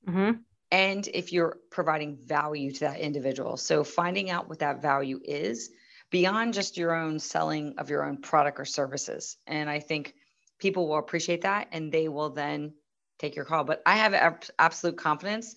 Mm-hmm. 0.09 0.39
And 0.73 1.09
if 1.09 1.33
you're 1.33 1.59
providing 1.71 2.17
value 2.17 2.73
to 2.73 2.81
that 2.81 3.01
individual. 3.01 3.57
So 3.57 3.85
finding 3.85 4.31
out 4.31 4.49
what 4.49 4.61
that 4.61 4.81
value 4.81 5.21
is 5.23 5.71
beyond 6.11 6.55
just 6.55 6.77
your 6.77 6.95
own 6.95 7.19
selling 7.19 7.75
of 7.79 7.91
your 7.91 8.05
own 8.05 8.19
product 8.19 8.59
or 8.59 8.65
services. 8.65 9.37
And 9.47 9.71
I 9.71 9.81
think 9.81 10.15
people 10.59 10.89
will 10.89 10.99
appreciate 10.99 11.43
that 11.43 11.69
and 11.73 11.91
they 11.91 12.09
will 12.09 12.31
then 12.31 12.75
take 13.19 13.37
your 13.37 13.45
call. 13.45 13.65
But 13.65 13.83
I 13.87 13.97
have 13.97 14.43
absolute 14.59 14.97
confidence 14.97 15.55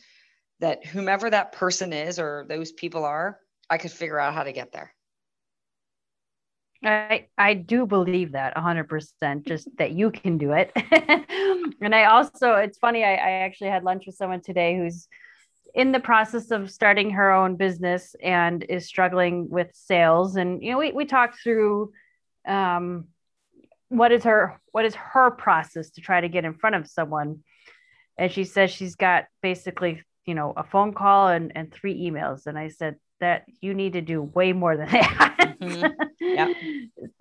that 0.59 0.85
whomever 0.85 1.29
that 1.29 1.51
person 1.53 1.91
is 1.91 2.19
or 2.19 2.45
those 2.47 2.71
people 2.71 3.03
are, 3.03 3.39
I 3.69 3.77
could 3.77 3.91
figure 3.91 4.19
out 4.19 4.33
how 4.33 4.43
to 4.43 4.51
get 4.51 4.71
there. 4.71 4.93
I 6.85 7.27
I 7.37 7.53
do 7.53 7.85
believe 7.85 8.33
that 8.33 8.55
100% 8.55 9.47
just 9.47 9.69
that 9.77 9.91
you 9.91 10.11
can 10.11 10.37
do 10.37 10.51
it. 10.51 10.71
and 11.81 11.95
I 11.95 12.05
also 12.05 12.55
it's 12.55 12.77
funny 12.77 13.03
I, 13.03 13.13
I 13.13 13.31
actually 13.45 13.69
had 13.69 13.83
lunch 13.83 14.05
with 14.05 14.15
someone 14.15 14.41
today 14.41 14.77
who's 14.77 15.07
in 15.73 15.91
the 15.91 15.99
process 15.99 16.51
of 16.51 16.69
starting 16.69 17.09
her 17.11 17.31
own 17.31 17.55
business 17.55 18.15
and 18.21 18.63
is 18.63 18.85
struggling 18.85 19.49
with 19.49 19.69
sales. 19.73 20.35
And 20.35 20.63
you 20.63 20.71
know 20.71 20.77
we 20.77 20.91
we 20.91 21.05
talked 21.05 21.39
through 21.41 21.91
um 22.47 23.05
what 23.89 24.11
is 24.11 24.23
her 24.23 24.59
what 24.71 24.85
is 24.85 24.95
her 24.95 25.31
process 25.31 25.91
to 25.91 26.01
try 26.01 26.21
to 26.21 26.29
get 26.29 26.45
in 26.45 26.53
front 26.53 26.75
of 26.75 26.87
someone. 26.87 27.43
And 28.17 28.31
she 28.31 28.43
says 28.43 28.71
she's 28.71 28.95
got 28.95 29.25
basically 29.41 30.03
you 30.25 30.35
know 30.35 30.53
a 30.55 30.63
phone 30.63 30.93
call 30.93 31.29
and, 31.29 31.51
and 31.55 31.73
three 31.73 31.99
emails. 32.09 32.45
And 32.45 32.57
i 32.57 32.67
said 32.69 32.95
that 33.19 33.45
you 33.61 33.73
need 33.73 33.93
to 33.93 34.01
do 34.01 34.21
way 34.21 34.53
more 34.53 34.75
than 34.75 34.87
that. 34.91 35.55
Mm-hmm. 35.61 36.03
yeah. 36.19 36.53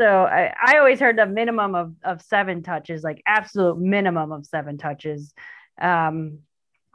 so 0.01 0.25
I, 0.25 0.53
I 0.61 0.79
always 0.79 0.99
heard 0.99 1.17
the 1.17 1.27
minimum 1.27 1.75
of, 1.75 1.95
of 2.03 2.21
seven 2.23 2.63
touches 2.63 3.05
like 3.05 3.23
absolute 3.25 3.79
minimum 3.79 4.33
of 4.33 4.45
seven 4.45 4.79
touches. 4.79 5.33
Um, 5.81 6.41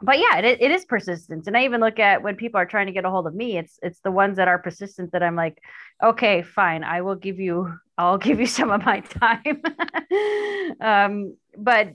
but 0.00 0.18
yeah 0.18 0.38
it, 0.38 0.60
it 0.60 0.70
is 0.70 0.84
persistence 0.84 1.46
and 1.46 1.56
i 1.56 1.64
even 1.64 1.80
look 1.80 1.98
at 1.98 2.22
when 2.22 2.36
people 2.36 2.58
are 2.58 2.66
trying 2.66 2.86
to 2.86 2.92
get 2.92 3.04
a 3.04 3.10
hold 3.10 3.26
of 3.26 3.34
me 3.34 3.56
it's 3.58 3.78
it's 3.82 4.00
the 4.00 4.10
ones 4.10 4.36
that 4.36 4.48
are 4.48 4.58
persistent 4.58 5.12
that 5.12 5.22
i'm 5.22 5.36
like 5.36 5.60
okay 6.02 6.42
fine 6.42 6.84
i 6.84 7.00
will 7.00 7.16
give 7.16 7.38
you 7.38 7.72
i'll 7.96 8.18
give 8.18 8.38
you 8.40 8.46
some 8.58 8.70
of 8.70 8.84
my 8.84 9.00
time 9.00 9.62
um, 10.80 11.36
but 11.56 11.94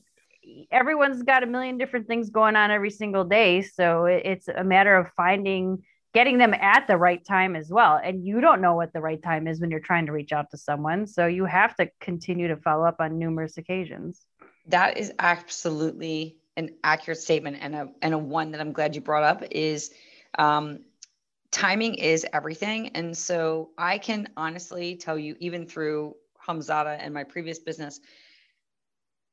everyone's 0.71 1.23
got 1.23 1.43
a 1.43 1.45
million 1.45 1.77
different 1.77 2.07
things 2.07 2.29
going 2.29 2.55
on 2.55 2.71
every 2.71 2.89
single 2.89 3.23
day. 3.23 3.61
So 3.61 4.05
it's 4.05 4.47
a 4.47 4.63
matter 4.63 4.95
of 4.95 5.07
finding, 5.15 5.83
getting 6.13 6.37
them 6.37 6.53
at 6.53 6.87
the 6.87 6.97
right 6.97 7.23
time 7.25 7.55
as 7.55 7.69
well. 7.69 7.99
And 8.03 8.25
you 8.25 8.41
don't 8.41 8.61
know 8.61 8.75
what 8.75 8.93
the 8.93 9.01
right 9.01 9.21
time 9.21 9.47
is 9.47 9.59
when 9.59 9.71
you're 9.71 9.79
trying 9.79 10.05
to 10.07 10.11
reach 10.11 10.31
out 10.31 10.51
to 10.51 10.57
someone. 10.57 11.07
So 11.07 11.27
you 11.27 11.45
have 11.45 11.75
to 11.77 11.89
continue 11.99 12.47
to 12.49 12.57
follow 12.57 12.85
up 12.85 12.97
on 12.99 13.17
numerous 13.17 13.57
occasions. 13.57 14.21
That 14.67 14.97
is 14.97 15.11
absolutely 15.19 16.37
an 16.55 16.69
accurate 16.83 17.19
statement 17.19 17.57
and 17.61 17.75
a, 17.75 17.89
and 18.01 18.13
a 18.13 18.17
one 18.17 18.51
that 18.51 18.61
I'm 18.61 18.73
glad 18.73 18.95
you 18.95 19.01
brought 19.01 19.23
up 19.23 19.43
is 19.51 19.91
um, 20.37 20.79
timing 21.51 21.95
is 21.95 22.25
everything. 22.33 22.89
And 22.89 23.15
so 23.17 23.69
I 23.77 23.97
can 23.97 24.29
honestly 24.35 24.95
tell 24.95 25.17
you, 25.17 25.35
even 25.39 25.65
through 25.65 26.15
HomeZada 26.45 26.97
and 26.99 27.13
my 27.13 27.23
previous 27.23 27.59
business, 27.59 27.99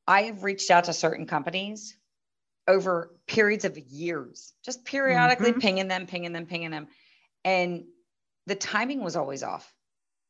I 0.06 0.22
have 0.22 0.44
reached 0.44 0.70
out 0.70 0.84
to 0.84 0.92
certain 0.92 1.26
companies 1.26 1.96
over 2.66 3.10
periods 3.26 3.64
of 3.64 3.76
years, 3.78 4.52
just 4.64 4.84
periodically 4.84 5.50
mm-hmm. 5.50 5.60
pinging 5.60 5.88
them, 5.88 6.06
pinging 6.06 6.32
them, 6.32 6.46
pinging 6.46 6.70
them. 6.70 6.88
And 7.44 7.84
the 8.46 8.54
timing 8.54 9.02
was 9.02 9.16
always 9.16 9.42
off. 9.42 9.72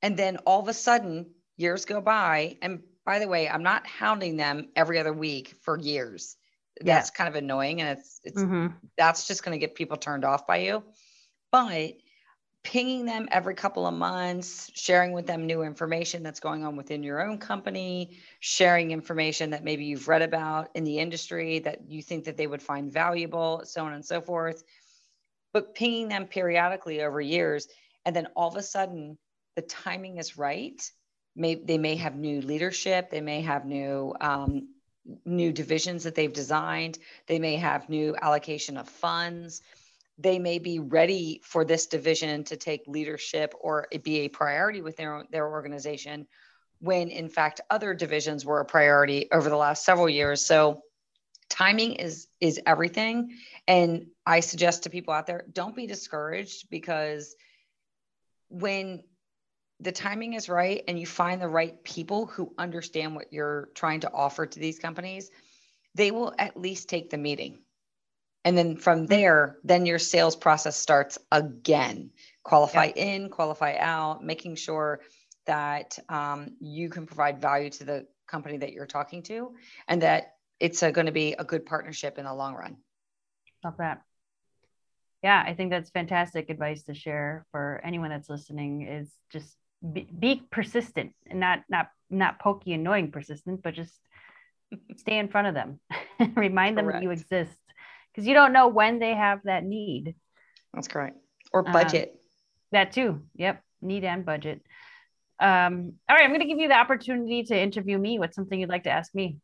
And 0.02 0.16
then 0.16 0.38
all 0.38 0.60
of 0.60 0.68
a 0.68 0.74
sudden, 0.74 1.26
years 1.56 1.84
go 1.84 2.00
by. 2.00 2.56
And 2.62 2.80
by 3.04 3.18
the 3.18 3.28
way, 3.28 3.48
I'm 3.48 3.62
not 3.62 3.86
hounding 3.86 4.36
them 4.36 4.68
every 4.76 4.98
other 4.98 5.12
week 5.12 5.54
for 5.62 5.78
years. 5.78 6.36
That's 6.80 7.10
yeah. 7.10 7.16
kind 7.16 7.28
of 7.28 7.34
annoying. 7.34 7.80
And 7.80 7.98
it's, 7.98 8.20
it's, 8.24 8.40
mm-hmm. 8.40 8.68
that's 8.96 9.26
just 9.26 9.44
going 9.44 9.58
to 9.58 9.58
get 9.58 9.74
people 9.74 9.96
turned 9.96 10.24
off 10.24 10.46
by 10.46 10.58
you. 10.58 10.82
But 11.52 11.94
pinging 12.62 13.06
them 13.06 13.28
every 13.30 13.54
couple 13.54 13.86
of 13.86 13.94
months, 13.94 14.70
sharing 14.74 15.12
with 15.12 15.26
them 15.26 15.46
new 15.46 15.62
information 15.62 16.22
that's 16.22 16.40
going 16.40 16.64
on 16.64 16.76
within 16.76 17.02
your 17.02 17.22
own 17.26 17.38
company, 17.38 18.18
sharing 18.40 18.90
information 18.90 19.50
that 19.50 19.64
maybe 19.64 19.84
you've 19.84 20.08
read 20.08 20.22
about 20.22 20.68
in 20.74 20.84
the 20.84 20.98
industry 20.98 21.60
that 21.60 21.88
you 21.88 22.02
think 22.02 22.24
that 22.24 22.36
they 22.36 22.46
would 22.46 22.62
find 22.62 22.92
valuable, 22.92 23.62
so 23.64 23.84
on 23.84 23.94
and 23.94 24.04
so 24.04 24.20
forth. 24.20 24.62
But 25.52 25.74
pinging 25.74 26.08
them 26.08 26.26
periodically 26.26 27.02
over 27.02 27.20
years, 27.20 27.66
and 28.04 28.14
then 28.14 28.28
all 28.36 28.48
of 28.48 28.56
a 28.56 28.62
sudden 28.62 29.16
the 29.56 29.62
timing 29.62 30.18
is 30.18 30.36
right. 30.36 30.80
May, 31.34 31.54
they 31.54 31.78
may 31.78 31.96
have 31.96 32.14
new 32.16 32.42
leadership, 32.42 33.10
they 33.10 33.20
may 33.20 33.40
have 33.40 33.64
new 33.64 34.14
um, 34.20 34.68
new 35.24 35.52
divisions 35.52 36.04
that 36.04 36.14
they've 36.14 36.32
designed, 36.32 36.98
they 37.26 37.38
may 37.38 37.56
have 37.56 37.88
new 37.88 38.14
allocation 38.20 38.76
of 38.76 38.88
funds. 38.88 39.62
They 40.18 40.38
may 40.38 40.58
be 40.58 40.78
ready 40.78 41.40
for 41.42 41.64
this 41.64 41.86
division 41.86 42.44
to 42.44 42.56
take 42.56 42.82
leadership 42.86 43.54
or 43.60 43.88
be 44.02 44.20
a 44.20 44.28
priority 44.28 44.82
with 44.82 44.96
their, 44.96 45.24
their 45.30 45.48
organization 45.48 46.26
when 46.80 47.08
in 47.08 47.28
fact 47.28 47.60
other 47.70 47.94
divisions 47.94 48.44
were 48.44 48.60
a 48.60 48.64
priority 48.64 49.28
over 49.32 49.48
the 49.48 49.56
last 49.56 49.84
several 49.84 50.08
years. 50.08 50.44
So 50.44 50.82
timing 51.48 51.94
is 51.94 52.28
is 52.40 52.60
everything. 52.66 53.36
And 53.68 54.06
i 54.24 54.40
suggest 54.40 54.84
to 54.84 54.90
people 54.90 55.12
out 55.12 55.26
there 55.26 55.44
don't 55.52 55.76
be 55.76 55.86
discouraged 55.86 56.70
because 56.70 57.34
when 58.48 59.02
the 59.80 59.92
timing 59.92 60.34
is 60.34 60.48
right 60.48 60.84
and 60.88 60.98
you 60.98 61.06
find 61.06 61.40
the 61.40 61.48
right 61.48 61.82
people 61.84 62.26
who 62.26 62.52
understand 62.58 63.14
what 63.14 63.32
you're 63.32 63.70
trying 63.74 64.00
to 64.00 64.12
offer 64.12 64.46
to 64.46 64.58
these 64.60 64.78
companies 64.78 65.30
they 65.94 66.10
will 66.10 66.34
at 66.38 66.56
least 66.56 66.88
take 66.88 67.10
the 67.10 67.18
meeting. 67.18 67.58
And 68.44 68.56
then 68.56 68.76
from 68.76 69.06
there 69.06 69.58
then 69.64 69.86
your 69.86 69.98
sales 69.98 70.36
process 70.36 70.76
starts 70.76 71.18
again. 71.30 72.10
Qualify 72.42 72.92
yeah. 72.96 73.04
in 73.04 73.28
qualify 73.28 73.76
out 73.78 74.24
making 74.24 74.56
sure 74.56 75.00
that 75.46 75.98
um, 76.08 76.56
you 76.60 76.88
can 76.88 77.06
provide 77.06 77.40
value 77.40 77.70
to 77.70 77.84
the 77.84 78.06
company 78.26 78.58
that 78.58 78.72
you're 78.72 78.86
talking 78.86 79.22
to 79.24 79.54
and 79.88 80.02
that 80.02 80.34
it's 80.58 80.80
going 80.80 81.06
to 81.06 81.12
be 81.12 81.32
a 81.32 81.44
good 81.44 81.66
partnership 81.66 82.18
in 82.18 82.24
the 82.24 82.34
long 82.34 82.54
run. 82.54 82.76
Love 83.64 83.76
that. 83.78 84.02
Yeah 85.22 85.42
i 85.46 85.52
think 85.52 85.70
that's 85.70 85.90
fantastic 85.90 86.48
advice 86.48 86.84
to 86.84 86.94
share 86.94 87.44
for 87.50 87.80
anyone 87.84 88.08
that's 88.08 88.30
listening 88.30 88.86
is 88.86 89.10
just 89.30 89.54
be, 89.92 90.08
be 90.18 90.42
persistent 90.50 91.12
and 91.28 91.40
not 91.40 91.60
not 91.68 91.88
not 92.10 92.38
pokey 92.38 92.72
annoying 92.72 93.10
persistent 93.10 93.62
but 93.62 93.74
just 93.74 93.94
stay 94.96 95.18
in 95.18 95.28
front 95.28 95.46
of 95.46 95.54
them 95.54 95.80
remind 96.36 96.76
Correct. 96.76 96.76
them 96.76 96.86
that 96.88 97.02
you 97.02 97.10
exist 97.10 97.56
because 98.12 98.26
you 98.26 98.34
don't 98.34 98.52
know 98.52 98.68
when 98.68 98.98
they 98.98 99.14
have 99.14 99.40
that 99.44 99.64
need. 99.64 100.14
That's 100.74 100.88
correct. 100.88 101.18
Or 101.52 101.66
um, 101.66 101.72
budget. 101.72 102.10
Um, 102.12 102.18
that 102.72 102.92
too. 102.92 103.22
Yep. 103.36 103.62
Need 103.82 104.04
and 104.04 104.24
budget. 104.24 104.62
Um, 105.38 105.94
all 106.08 106.16
right. 106.16 106.24
I'm 106.24 106.30
going 106.30 106.40
to 106.40 106.46
give 106.46 106.58
you 106.58 106.68
the 106.68 106.78
opportunity 106.78 107.44
to 107.44 107.58
interview 107.58 107.98
me. 107.98 108.18
What's 108.18 108.36
something 108.36 108.58
you'd 108.58 108.68
like 108.68 108.84
to 108.84 108.90
ask 108.90 109.14
me? 109.14 109.38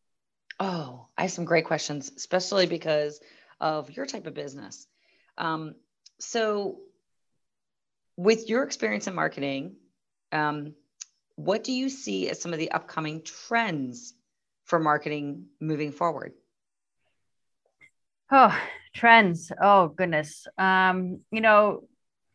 Oh, 0.60 1.06
I 1.16 1.22
have 1.22 1.32
some 1.32 1.44
great 1.44 1.66
questions, 1.66 2.10
especially 2.16 2.66
because 2.66 3.20
of 3.60 3.90
your 3.90 4.06
type 4.06 4.26
of 4.26 4.34
business. 4.34 4.86
Um, 5.38 5.74
so, 6.18 6.78
with 8.16 8.48
your 8.48 8.62
experience 8.62 9.06
in 9.06 9.14
marketing, 9.14 9.76
um, 10.32 10.74
what 11.36 11.64
do 11.64 11.72
you 11.72 11.88
see 11.88 12.28
as 12.28 12.40
some 12.40 12.52
of 12.52 12.58
the 12.58 12.70
upcoming 12.70 13.22
trends 13.22 14.14
for 14.64 14.78
marketing 14.78 15.46
moving 15.60 15.92
forward? 15.92 16.32
Oh, 18.30 18.58
Trends. 18.96 19.52
Oh 19.60 19.88
goodness. 19.88 20.46
Um, 20.56 21.20
you 21.30 21.42
know, 21.42 21.82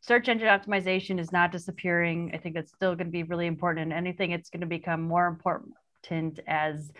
search 0.01 0.29
engine 0.29 0.47
optimization 0.47 1.19
is 1.19 1.31
not 1.31 1.51
disappearing. 1.51 2.31
I 2.33 2.37
think 2.37 2.53
that's 2.53 2.71
still 2.71 2.95
going 2.95 3.07
to 3.07 3.11
be 3.11 3.23
really 3.23 3.47
important. 3.47 3.85
And 3.85 3.93
anything, 3.93 4.31
it's 4.31 4.51
going 4.51 4.61
to 4.61 4.67
become 4.67 5.01
more 5.01 5.25
important 5.25 6.39
as 6.47 6.91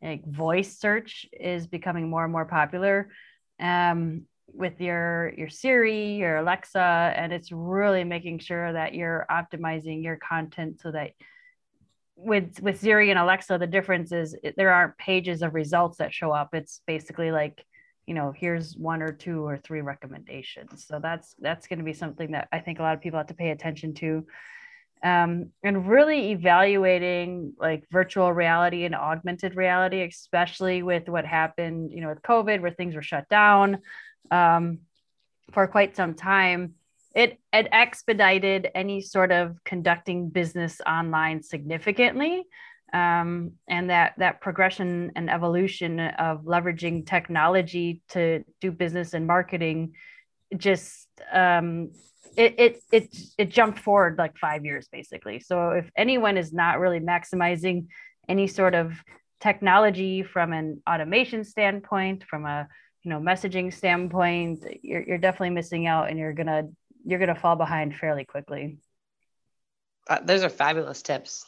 like 0.00 0.24
voice 0.24 0.78
search 0.78 1.26
is 1.32 1.66
becoming 1.66 2.08
more 2.08 2.22
and 2.22 2.32
more 2.32 2.44
popular. 2.44 3.10
Um, 3.58 4.26
with 4.52 4.80
your 4.80 5.32
your 5.36 5.48
Siri, 5.48 6.14
your 6.14 6.38
Alexa, 6.38 7.12
and 7.16 7.32
it's 7.32 7.52
really 7.52 8.04
making 8.04 8.38
sure 8.40 8.72
that 8.72 8.94
you're 8.94 9.26
optimizing 9.30 10.02
your 10.02 10.16
content 10.16 10.80
so 10.80 10.90
that 10.92 11.12
with 12.16 12.60
with 12.60 12.80
Siri 12.80 13.10
and 13.10 13.18
Alexa, 13.18 13.58
the 13.58 13.66
difference 13.66 14.12
is 14.12 14.36
there 14.56 14.72
aren't 14.72 14.98
pages 14.98 15.42
of 15.42 15.54
results 15.54 15.98
that 15.98 16.12
show 16.12 16.32
up. 16.32 16.54
It's 16.54 16.80
basically 16.86 17.30
like 17.30 17.64
you 18.06 18.14
know 18.14 18.32
here's 18.34 18.76
one 18.76 19.02
or 19.02 19.12
two 19.12 19.46
or 19.46 19.58
three 19.58 19.82
recommendations. 19.82 20.86
So 20.86 20.98
that's 21.00 21.34
that's 21.38 21.66
going 21.68 21.78
to 21.78 21.84
be 21.84 21.92
something 21.92 22.32
that 22.32 22.48
i 22.52 22.58
think 22.58 22.78
a 22.78 22.82
lot 22.82 22.94
of 22.94 23.00
people 23.00 23.18
have 23.18 23.28
to 23.28 23.34
pay 23.34 23.50
attention 23.50 23.94
to. 23.94 24.26
Um, 25.00 25.50
and 25.62 25.88
really 25.88 26.32
evaluating 26.32 27.52
like 27.56 27.84
virtual 27.88 28.32
reality 28.32 28.84
and 28.84 28.96
augmented 28.96 29.54
reality 29.54 30.02
especially 30.02 30.82
with 30.82 31.08
what 31.08 31.24
happened 31.24 31.92
you 31.92 32.00
know 32.00 32.08
with 32.08 32.20
covid 32.20 32.60
where 32.60 32.72
things 32.72 32.96
were 32.96 33.02
shut 33.02 33.28
down 33.28 33.78
um, 34.30 34.78
for 35.52 35.66
quite 35.66 35.96
some 35.96 36.14
time 36.14 36.74
it, 37.14 37.40
it 37.52 37.66
expedited 37.72 38.68
any 38.76 39.00
sort 39.00 39.32
of 39.32 39.62
conducting 39.64 40.28
business 40.28 40.80
online 40.86 41.42
significantly. 41.42 42.44
Um, 42.92 43.52
and 43.68 43.90
that 43.90 44.14
that 44.16 44.40
progression 44.40 45.12
and 45.14 45.28
evolution 45.28 46.00
of 46.00 46.44
leveraging 46.44 47.06
technology 47.06 48.00
to 48.10 48.44
do 48.62 48.72
business 48.72 49.12
and 49.12 49.26
marketing 49.26 49.92
just 50.56 51.06
um, 51.30 51.90
it, 52.34 52.54
it 52.58 52.82
it 52.90 53.16
it 53.36 53.50
jumped 53.50 53.80
forward 53.80 54.16
like 54.16 54.38
five 54.38 54.64
years 54.64 54.88
basically. 54.90 55.40
So 55.40 55.72
if 55.72 55.90
anyone 55.96 56.38
is 56.38 56.50
not 56.50 56.78
really 56.78 57.00
maximizing 57.00 57.88
any 58.26 58.46
sort 58.46 58.74
of 58.74 58.94
technology 59.38 60.22
from 60.22 60.54
an 60.54 60.80
automation 60.88 61.44
standpoint 61.44 62.24
from 62.24 62.46
a 62.46 62.68
you 63.02 63.10
know 63.10 63.18
messaging 63.18 63.72
standpoint 63.72 64.64
you're, 64.82 65.02
you're 65.02 65.18
definitely 65.18 65.50
missing 65.50 65.86
out 65.86 66.08
and 66.08 66.18
you're 66.18 66.32
gonna 66.32 66.68
you're 67.04 67.18
gonna 67.18 67.34
fall 67.34 67.56
behind 67.56 67.94
fairly 67.94 68.24
quickly 68.24 68.78
uh, 70.08 70.20
those 70.22 70.42
are 70.42 70.48
fabulous 70.48 71.02
tips 71.02 71.44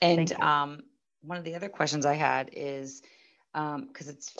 and 0.00 0.32
um, 0.34 0.82
one 1.22 1.38
of 1.38 1.44
the 1.44 1.54
other 1.54 1.68
questions 1.68 2.06
I 2.06 2.14
had 2.14 2.50
is 2.52 3.02
um 3.54 3.86
because 3.86 4.08
um, 4.08 4.14
it's 4.14 4.36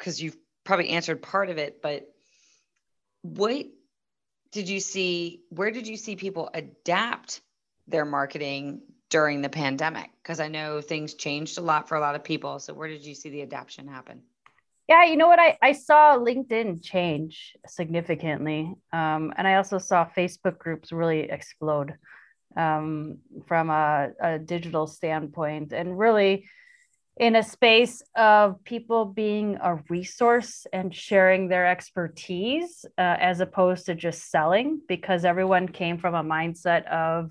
because 0.00 0.20
you've 0.20 0.36
probably 0.64 0.88
answered 0.88 1.22
part 1.22 1.50
of 1.50 1.58
it, 1.58 1.80
but 1.82 2.08
what 3.22 3.66
did 4.50 4.68
you 4.68 4.80
see? 4.80 5.42
Where 5.50 5.70
did 5.70 5.86
you 5.86 5.96
see 5.96 6.16
people 6.16 6.50
adapt 6.52 7.40
their 7.86 8.04
marketing 8.04 8.80
during 9.10 9.42
the 9.42 9.48
pandemic? 9.48 10.10
Because 10.22 10.40
I 10.40 10.48
know 10.48 10.80
things 10.80 11.14
changed 11.14 11.58
a 11.58 11.60
lot 11.60 11.88
for 11.88 11.96
a 11.96 12.00
lot 12.00 12.14
of 12.14 12.24
people. 12.24 12.58
So 12.58 12.72
where 12.72 12.88
did 12.88 13.04
you 13.04 13.14
see 13.14 13.30
the 13.30 13.42
adaptation 13.42 13.86
happen? 13.86 14.22
Yeah, 14.90 15.04
you 15.04 15.16
know 15.16 15.28
what? 15.28 15.38
I, 15.38 15.56
I 15.62 15.70
saw 15.70 16.18
LinkedIn 16.18 16.82
change 16.82 17.56
significantly. 17.64 18.74
Um, 18.92 19.32
and 19.36 19.46
I 19.46 19.54
also 19.54 19.78
saw 19.78 20.04
Facebook 20.04 20.58
groups 20.58 20.90
really 20.90 21.30
explode 21.30 21.94
um, 22.56 23.18
from 23.46 23.70
a, 23.70 24.08
a 24.20 24.40
digital 24.40 24.88
standpoint 24.88 25.72
and 25.72 25.96
really 25.96 26.48
in 27.16 27.36
a 27.36 27.42
space 27.44 28.02
of 28.16 28.64
people 28.64 29.04
being 29.04 29.58
a 29.62 29.76
resource 29.88 30.66
and 30.72 30.92
sharing 30.92 31.46
their 31.46 31.68
expertise 31.68 32.84
uh, 32.98 33.16
as 33.20 33.38
opposed 33.38 33.86
to 33.86 33.94
just 33.94 34.28
selling 34.28 34.80
because 34.88 35.24
everyone 35.24 35.68
came 35.68 35.98
from 35.98 36.16
a 36.16 36.24
mindset 36.24 36.84
of 36.88 37.30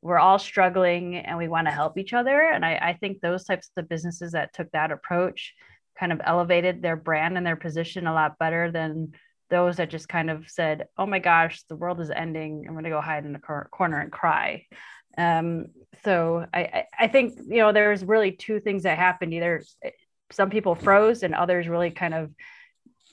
we're 0.00 0.20
all 0.20 0.38
struggling 0.38 1.16
and 1.16 1.36
we 1.36 1.48
want 1.48 1.66
to 1.66 1.72
help 1.72 1.98
each 1.98 2.12
other 2.12 2.40
and 2.40 2.64
I, 2.64 2.74
I 2.76 2.92
think 3.00 3.20
those 3.20 3.44
types 3.44 3.68
of 3.76 3.88
businesses 3.88 4.30
that 4.32 4.54
took 4.54 4.70
that 4.70 4.92
approach 4.92 5.54
kind 6.00 6.12
of 6.12 6.20
elevated 6.24 6.80
their 6.80 6.96
brand 6.96 7.36
and 7.36 7.46
their 7.46 7.56
position 7.56 8.06
a 8.06 8.14
lot 8.14 8.38
better 8.38 8.70
than 8.70 9.12
those 9.50 9.76
that 9.76 9.90
just 9.90 10.08
kind 10.08 10.30
of 10.30 10.48
said, 10.48 10.88
"Oh 10.96 11.04
my 11.04 11.18
gosh, 11.18 11.62
the 11.64 11.76
world 11.76 12.00
is 12.00 12.10
ending. 12.10 12.64
I'm 12.66 12.72
going 12.72 12.84
to 12.84 12.90
go 12.90 13.00
hide 13.00 13.26
in 13.26 13.36
a 13.36 13.38
cor- 13.38 13.68
corner 13.70 14.00
and 14.00 14.10
cry." 14.10 14.66
Um, 15.18 15.66
so 16.02 16.46
I, 16.54 16.84
I 16.98 17.08
think 17.08 17.38
you 17.46 17.58
know 17.58 17.72
there's 17.72 18.02
really 18.02 18.32
two 18.32 18.60
things 18.60 18.84
that 18.84 18.96
happened. 18.96 19.34
Either 19.34 19.62
some 20.32 20.48
people 20.48 20.74
froze, 20.74 21.22
and 21.22 21.34
others 21.34 21.68
really 21.68 21.90
kind 21.90 22.14
of 22.14 22.30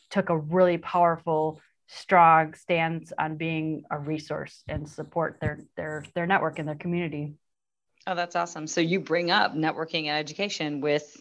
took 0.09 0.29
a 0.29 0.37
really 0.37 0.77
powerful, 0.77 1.59
strong 1.87 2.53
stance 2.53 3.11
on 3.19 3.35
being 3.35 3.83
a 3.91 3.99
resource 3.99 4.63
and 4.69 4.87
support 4.87 5.39
their 5.41 5.59
their 5.75 6.05
their 6.15 6.25
network 6.25 6.59
and 6.59 6.67
their 6.67 6.75
community. 6.75 7.33
Oh, 8.05 8.15
that's 8.15 8.37
awesome. 8.37 8.67
So 8.67 8.79
you 8.79 9.01
bring 9.01 9.31
up 9.31 9.53
networking 9.53 10.05
and 10.05 10.17
education 10.17 10.79
with 10.79 11.17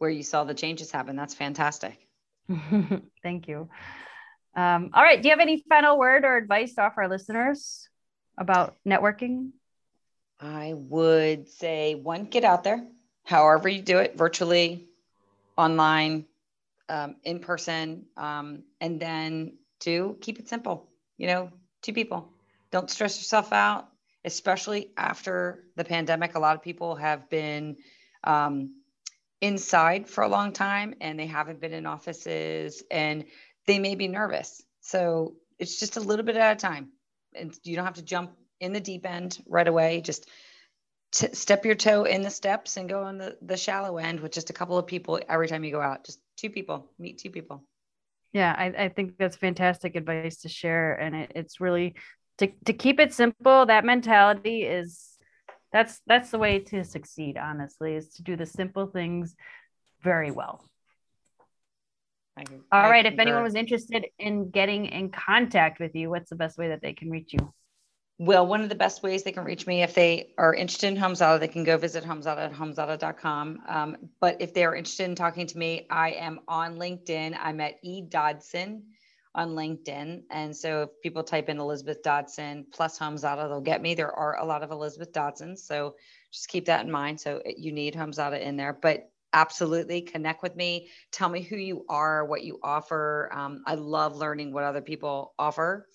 where 0.00 0.10
you 0.10 0.22
saw 0.22 0.44
the 0.44 0.54
changes 0.54 0.90
happen. 0.90 1.14
That's 1.14 1.34
fantastic. 1.34 2.08
Thank 3.22 3.48
you. 3.48 3.68
Um, 4.56 4.90
all 4.94 5.02
right. 5.02 5.20
Do 5.20 5.28
you 5.28 5.32
have 5.32 5.40
any 5.40 5.62
final 5.68 5.98
word 5.98 6.24
or 6.24 6.38
advice 6.38 6.74
to 6.74 6.82
offer 6.82 7.02
our 7.02 7.08
listeners 7.08 7.86
about 8.38 8.76
networking? 8.88 9.50
I 10.40 10.72
would 10.74 11.48
say 11.48 11.94
one, 11.94 12.24
get 12.24 12.44
out 12.44 12.64
there, 12.64 12.82
however 13.24 13.68
you 13.68 13.82
do 13.82 13.98
it, 13.98 14.16
virtually, 14.16 14.88
online, 15.58 16.24
um, 16.88 17.16
in 17.22 17.40
person, 17.40 18.06
um, 18.16 18.62
and 18.80 18.98
then 18.98 19.58
two, 19.80 20.16
keep 20.22 20.38
it 20.38 20.48
simple. 20.48 20.88
You 21.18 21.26
know, 21.26 21.50
two 21.82 21.92
people. 21.92 22.32
Don't 22.70 22.88
stress 22.88 23.18
yourself 23.18 23.52
out, 23.52 23.86
especially 24.24 24.92
after 24.96 25.64
the 25.76 25.84
pandemic. 25.84 26.36
A 26.36 26.38
lot 26.38 26.56
of 26.56 26.62
people 26.62 26.96
have 26.96 27.28
been 27.28 27.76
um, 28.24 28.76
inside 29.40 30.08
for 30.08 30.22
a 30.22 30.28
long 30.28 30.52
time 30.52 30.94
and 31.00 31.18
they 31.18 31.26
haven't 31.26 31.60
been 31.60 31.72
in 31.72 31.86
offices 31.86 32.82
and 32.90 33.24
they 33.66 33.78
may 33.78 33.94
be 33.94 34.08
nervous. 34.08 34.62
So 34.80 35.34
it's 35.58 35.78
just 35.78 35.96
a 35.96 36.00
little 36.00 36.24
bit 36.24 36.36
at 36.36 36.56
a 36.56 36.60
time. 36.60 36.90
And 37.34 37.56
you 37.62 37.76
don't 37.76 37.84
have 37.84 37.94
to 37.94 38.02
jump 38.02 38.32
in 38.60 38.72
the 38.72 38.80
deep 38.80 39.06
end 39.06 39.38
right 39.46 39.68
away. 39.68 40.00
Just 40.00 40.28
t- 41.12 41.32
step 41.32 41.64
your 41.64 41.74
toe 41.74 42.04
in 42.04 42.22
the 42.22 42.30
steps 42.30 42.76
and 42.76 42.88
go 42.88 43.04
on 43.04 43.18
the, 43.18 43.36
the 43.42 43.56
shallow 43.56 43.98
end 43.98 44.20
with 44.20 44.32
just 44.32 44.50
a 44.50 44.54
couple 44.54 44.76
of 44.76 44.86
people 44.86 45.20
every 45.28 45.48
time 45.48 45.64
you 45.64 45.70
go 45.70 45.80
out. 45.80 46.04
Just 46.04 46.20
two 46.36 46.50
people, 46.50 46.90
meet 46.98 47.18
two 47.18 47.30
people. 47.30 47.64
Yeah, 48.32 48.54
I, 48.56 48.84
I 48.84 48.88
think 48.88 49.16
that's 49.18 49.36
fantastic 49.36 49.96
advice 49.96 50.42
to 50.42 50.48
share. 50.48 50.94
And 50.94 51.14
it, 51.14 51.32
it's 51.34 51.60
really 51.60 51.94
to, 52.38 52.48
to 52.66 52.72
keep 52.72 53.00
it 53.00 53.12
simple. 53.12 53.66
That 53.66 53.84
mentality 53.84 54.62
is 54.62 55.09
that's 55.72 56.00
that's 56.06 56.30
the 56.30 56.38
way 56.38 56.58
to 56.58 56.84
succeed 56.84 57.36
honestly 57.36 57.94
is 57.94 58.08
to 58.14 58.22
do 58.22 58.36
the 58.36 58.46
simple 58.46 58.86
things 58.86 59.34
very 60.02 60.30
well 60.30 60.64
all 62.72 62.90
right. 62.90 63.04
If 63.04 63.18
anyone 63.18 63.42
was 63.42 63.54
interested 63.54 64.06
in 64.18 64.50
getting 64.50 64.86
in 64.86 65.10
contact 65.10 65.80
with 65.80 65.94
you, 65.94 66.10
what's 66.10 66.30
the 66.30 66.36
best 66.36 66.58
way 66.58 66.68
that 66.68 66.80
they 66.80 66.92
can 66.92 67.10
reach 67.10 67.32
you? 67.32 67.52
Well, 68.18 68.46
one 68.46 68.60
of 68.60 68.68
the 68.68 68.74
best 68.74 69.02
ways 69.02 69.22
they 69.22 69.32
can 69.32 69.44
reach 69.44 69.66
me, 69.66 69.82
if 69.82 69.94
they 69.94 70.34
are 70.36 70.54
interested 70.54 70.88
in 70.88 70.96
HomeZada, 70.96 71.40
they 71.40 71.48
can 71.48 71.64
go 71.64 71.78
visit 71.78 72.04
HomeZada 72.04 72.46
at 72.46 72.52
homezada.com. 72.52 73.60
Um, 73.66 73.96
but 74.20 74.40
if 74.40 74.52
they're 74.52 74.74
interested 74.74 75.04
in 75.04 75.14
talking 75.14 75.46
to 75.46 75.58
me, 75.58 75.86
I 75.90 76.10
am 76.12 76.40
on 76.46 76.76
LinkedIn. 76.76 77.36
I'm 77.40 77.60
at 77.60 77.74
E 77.82 78.02
Dodson 78.02 78.84
on 79.34 79.50
LinkedIn. 79.50 80.22
And 80.30 80.56
so 80.56 80.82
if 80.82 80.88
people 81.02 81.22
type 81.22 81.48
in 81.48 81.58
Elizabeth 81.58 82.02
Dodson 82.02 82.66
plus 82.72 82.98
HomeZada, 82.98 83.48
they'll 83.48 83.60
get 83.60 83.82
me. 83.82 83.94
There 83.94 84.12
are 84.12 84.38
a 84.38 84.44
lot 84.44 84.62
of 84.62 84.70
Elizabeth 84.70 85.12
Dodsons. 85.12 85.58
So 85.58 85.96
just 86.32 86.48
keep 86.48 86.66
that 86.66 86.84
in 86.84 86.90
mind. 86.90 87.20
So 87.20 87.42
you 87.44 87.72
need 87.72 87.94
HomeZada 87.94 88.40
in 88.40 88.56
there. 88.56 88.72
But 88.72 89.10
absolutely 89.32 90.02
connect 90.02 90.42
with 90.42 90.56
me 90.56 90.88
tell 91.12 91.28
me 91.28 91.40
who 91.40 91.54
you 91.54 91.84
are 91.88 92.24
what 92.24 92.42
you 92.42 92.58
offer 92.64 93.30
um, 93.32 93.62
i 93.64 93.76
love 93.76 94.16
learning 94.16 94.52
what 94.52 94.64
other 94.64 94.80
people 94.80 95.32
offer 95.38 95.86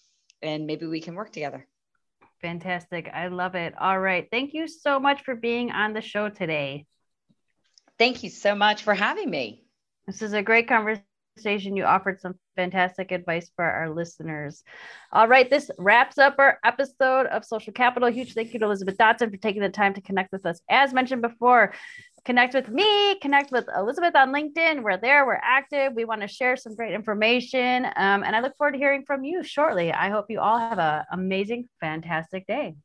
and 0.41 0.65
maybe 0.65 0.85
we 0.85 1.01
can 1.01 1.15
work 1.15 1.33
together 1.33 1.67
fantastic 2.41 3.09
i 3.13 3.27
love 3.27 3.53
it 3.53 3.73
all 3.77 3.99
right 3.99 4.29
thank 4.31 4.53
you 4.53 4.69
so 4.69 5.01
much 5.01 5.21
for 5.23 5.35
being 5.35 5.69
on 5.69 5.91
the 5.91 5.99
show 5.99 6.29
today 6.29 6.85
thank 7.99 8.23
you 8.23 8.29
so 8.29 8.55
much 8.55 8.83
for 8.83 8.93
having 8.93 9.29
me 9.29 9.65
this 10.05 10.21
is 10.21 10.33
a 10.33 10.43
great 10.43 10.67
conversation. 10.67 11.75
You 11.75 11.85
offered 11.85 12.21
some 12.21 12.35
fantastic 12.55 13.11
advice 13.11 13.51
for 13.55 13.65
our 13.65 13.89
listeners. 13.89 14.63
All 15.11 15.27
right, 15.27 15.49
this 15.49 15.69
wraps 15.77 16.17
up 16.17 16.35
our 16.39 16.59
episode 16.63 17.27
of 17.27 17.45
Social 17.45 17.73
Capital. 17.73 18.09
Huge 18.09 18.33
thank 18.33 18.53
you 18.53 18.59
to 18.59 18.65
Elizabeth 18.65 18.97
Dodson 18.97 19.29
for 19.29 19.37
taking 19.37 19.61
the 19.61 19.69
time 19.69 19.93
to 19.93 20.01
connect 20.01 20.31
with 20.31 20.45
us. 20.45 20.61
As 20.69 20.93
mentioned 20.93 21.21
before, 21.21 21.73
connect 22.25 22.53
with 22.53 22.69
me, 22.69 23.17
connect 23.19 23.51
with 23.51 23.65
Elizabeth 23.77 24.15
on 24.15 24.33
LinkedIn. 24.33 24.83
We're 24.83 24.97
there, 24.97 25.25
we're 25.25 25.39
active. 25.41 25.93
We 25.93 26.05
want 26.05 26.21
to 26.21 26.27
share 26.27 26.57
some 26.57 26.75
great 26.75 26.93
information. 26.93 27.85
Um, 27.85 28.23
and 28.23 28.35
I 28.35 28.41
look 28.41 28.57
forward 28.57 28.73
to 28.73 28.77
hearing 28.77 29.03
from 29.05 29.23
you 29.23 29.43
shortly. 29.43 29.93
I 29.93 30.09
hope 30.09 30.25
you 30.29 30.39
all 30.39 30.57
have 30.57 30.79
an 30.79 31.03
amazing, 31.11 31.69
fantastic 31.79 32.47
day. 32.47 32.75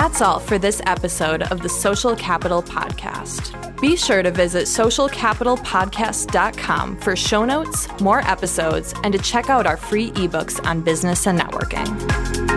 That's 0.00 0.22
all 0.22 0.40
for 0.40 0.58
this 0.58 0.80
episode 0.86 1.42
of 1.52 1.60
the 1.60 1.68
Social 1.68 2.16
Capital 2.16 2.62
Podcast. 2.62 3.78
Be 3.82 3.96
sure 3.96 4.22
to 4.22 4.30
visit 4.30 4.62
socialcapitalpodcast.com 4.62 6.96
for 7.00 7.14
show 7.14 7.44
notes, 7.44 7.86
more 8.00 8.20
episodes, 8.20 8.94
and 9.04 9.12
to 9.12 9.18
check 9.18 9.50
out 9.50 9.66
our 9.66 9.76
free 9.76 10.10
ebooks 10.12 10.64
on 10.64 10.80
business 10.80 11.26
and 11.26 11.38
networking. 11.38 12.49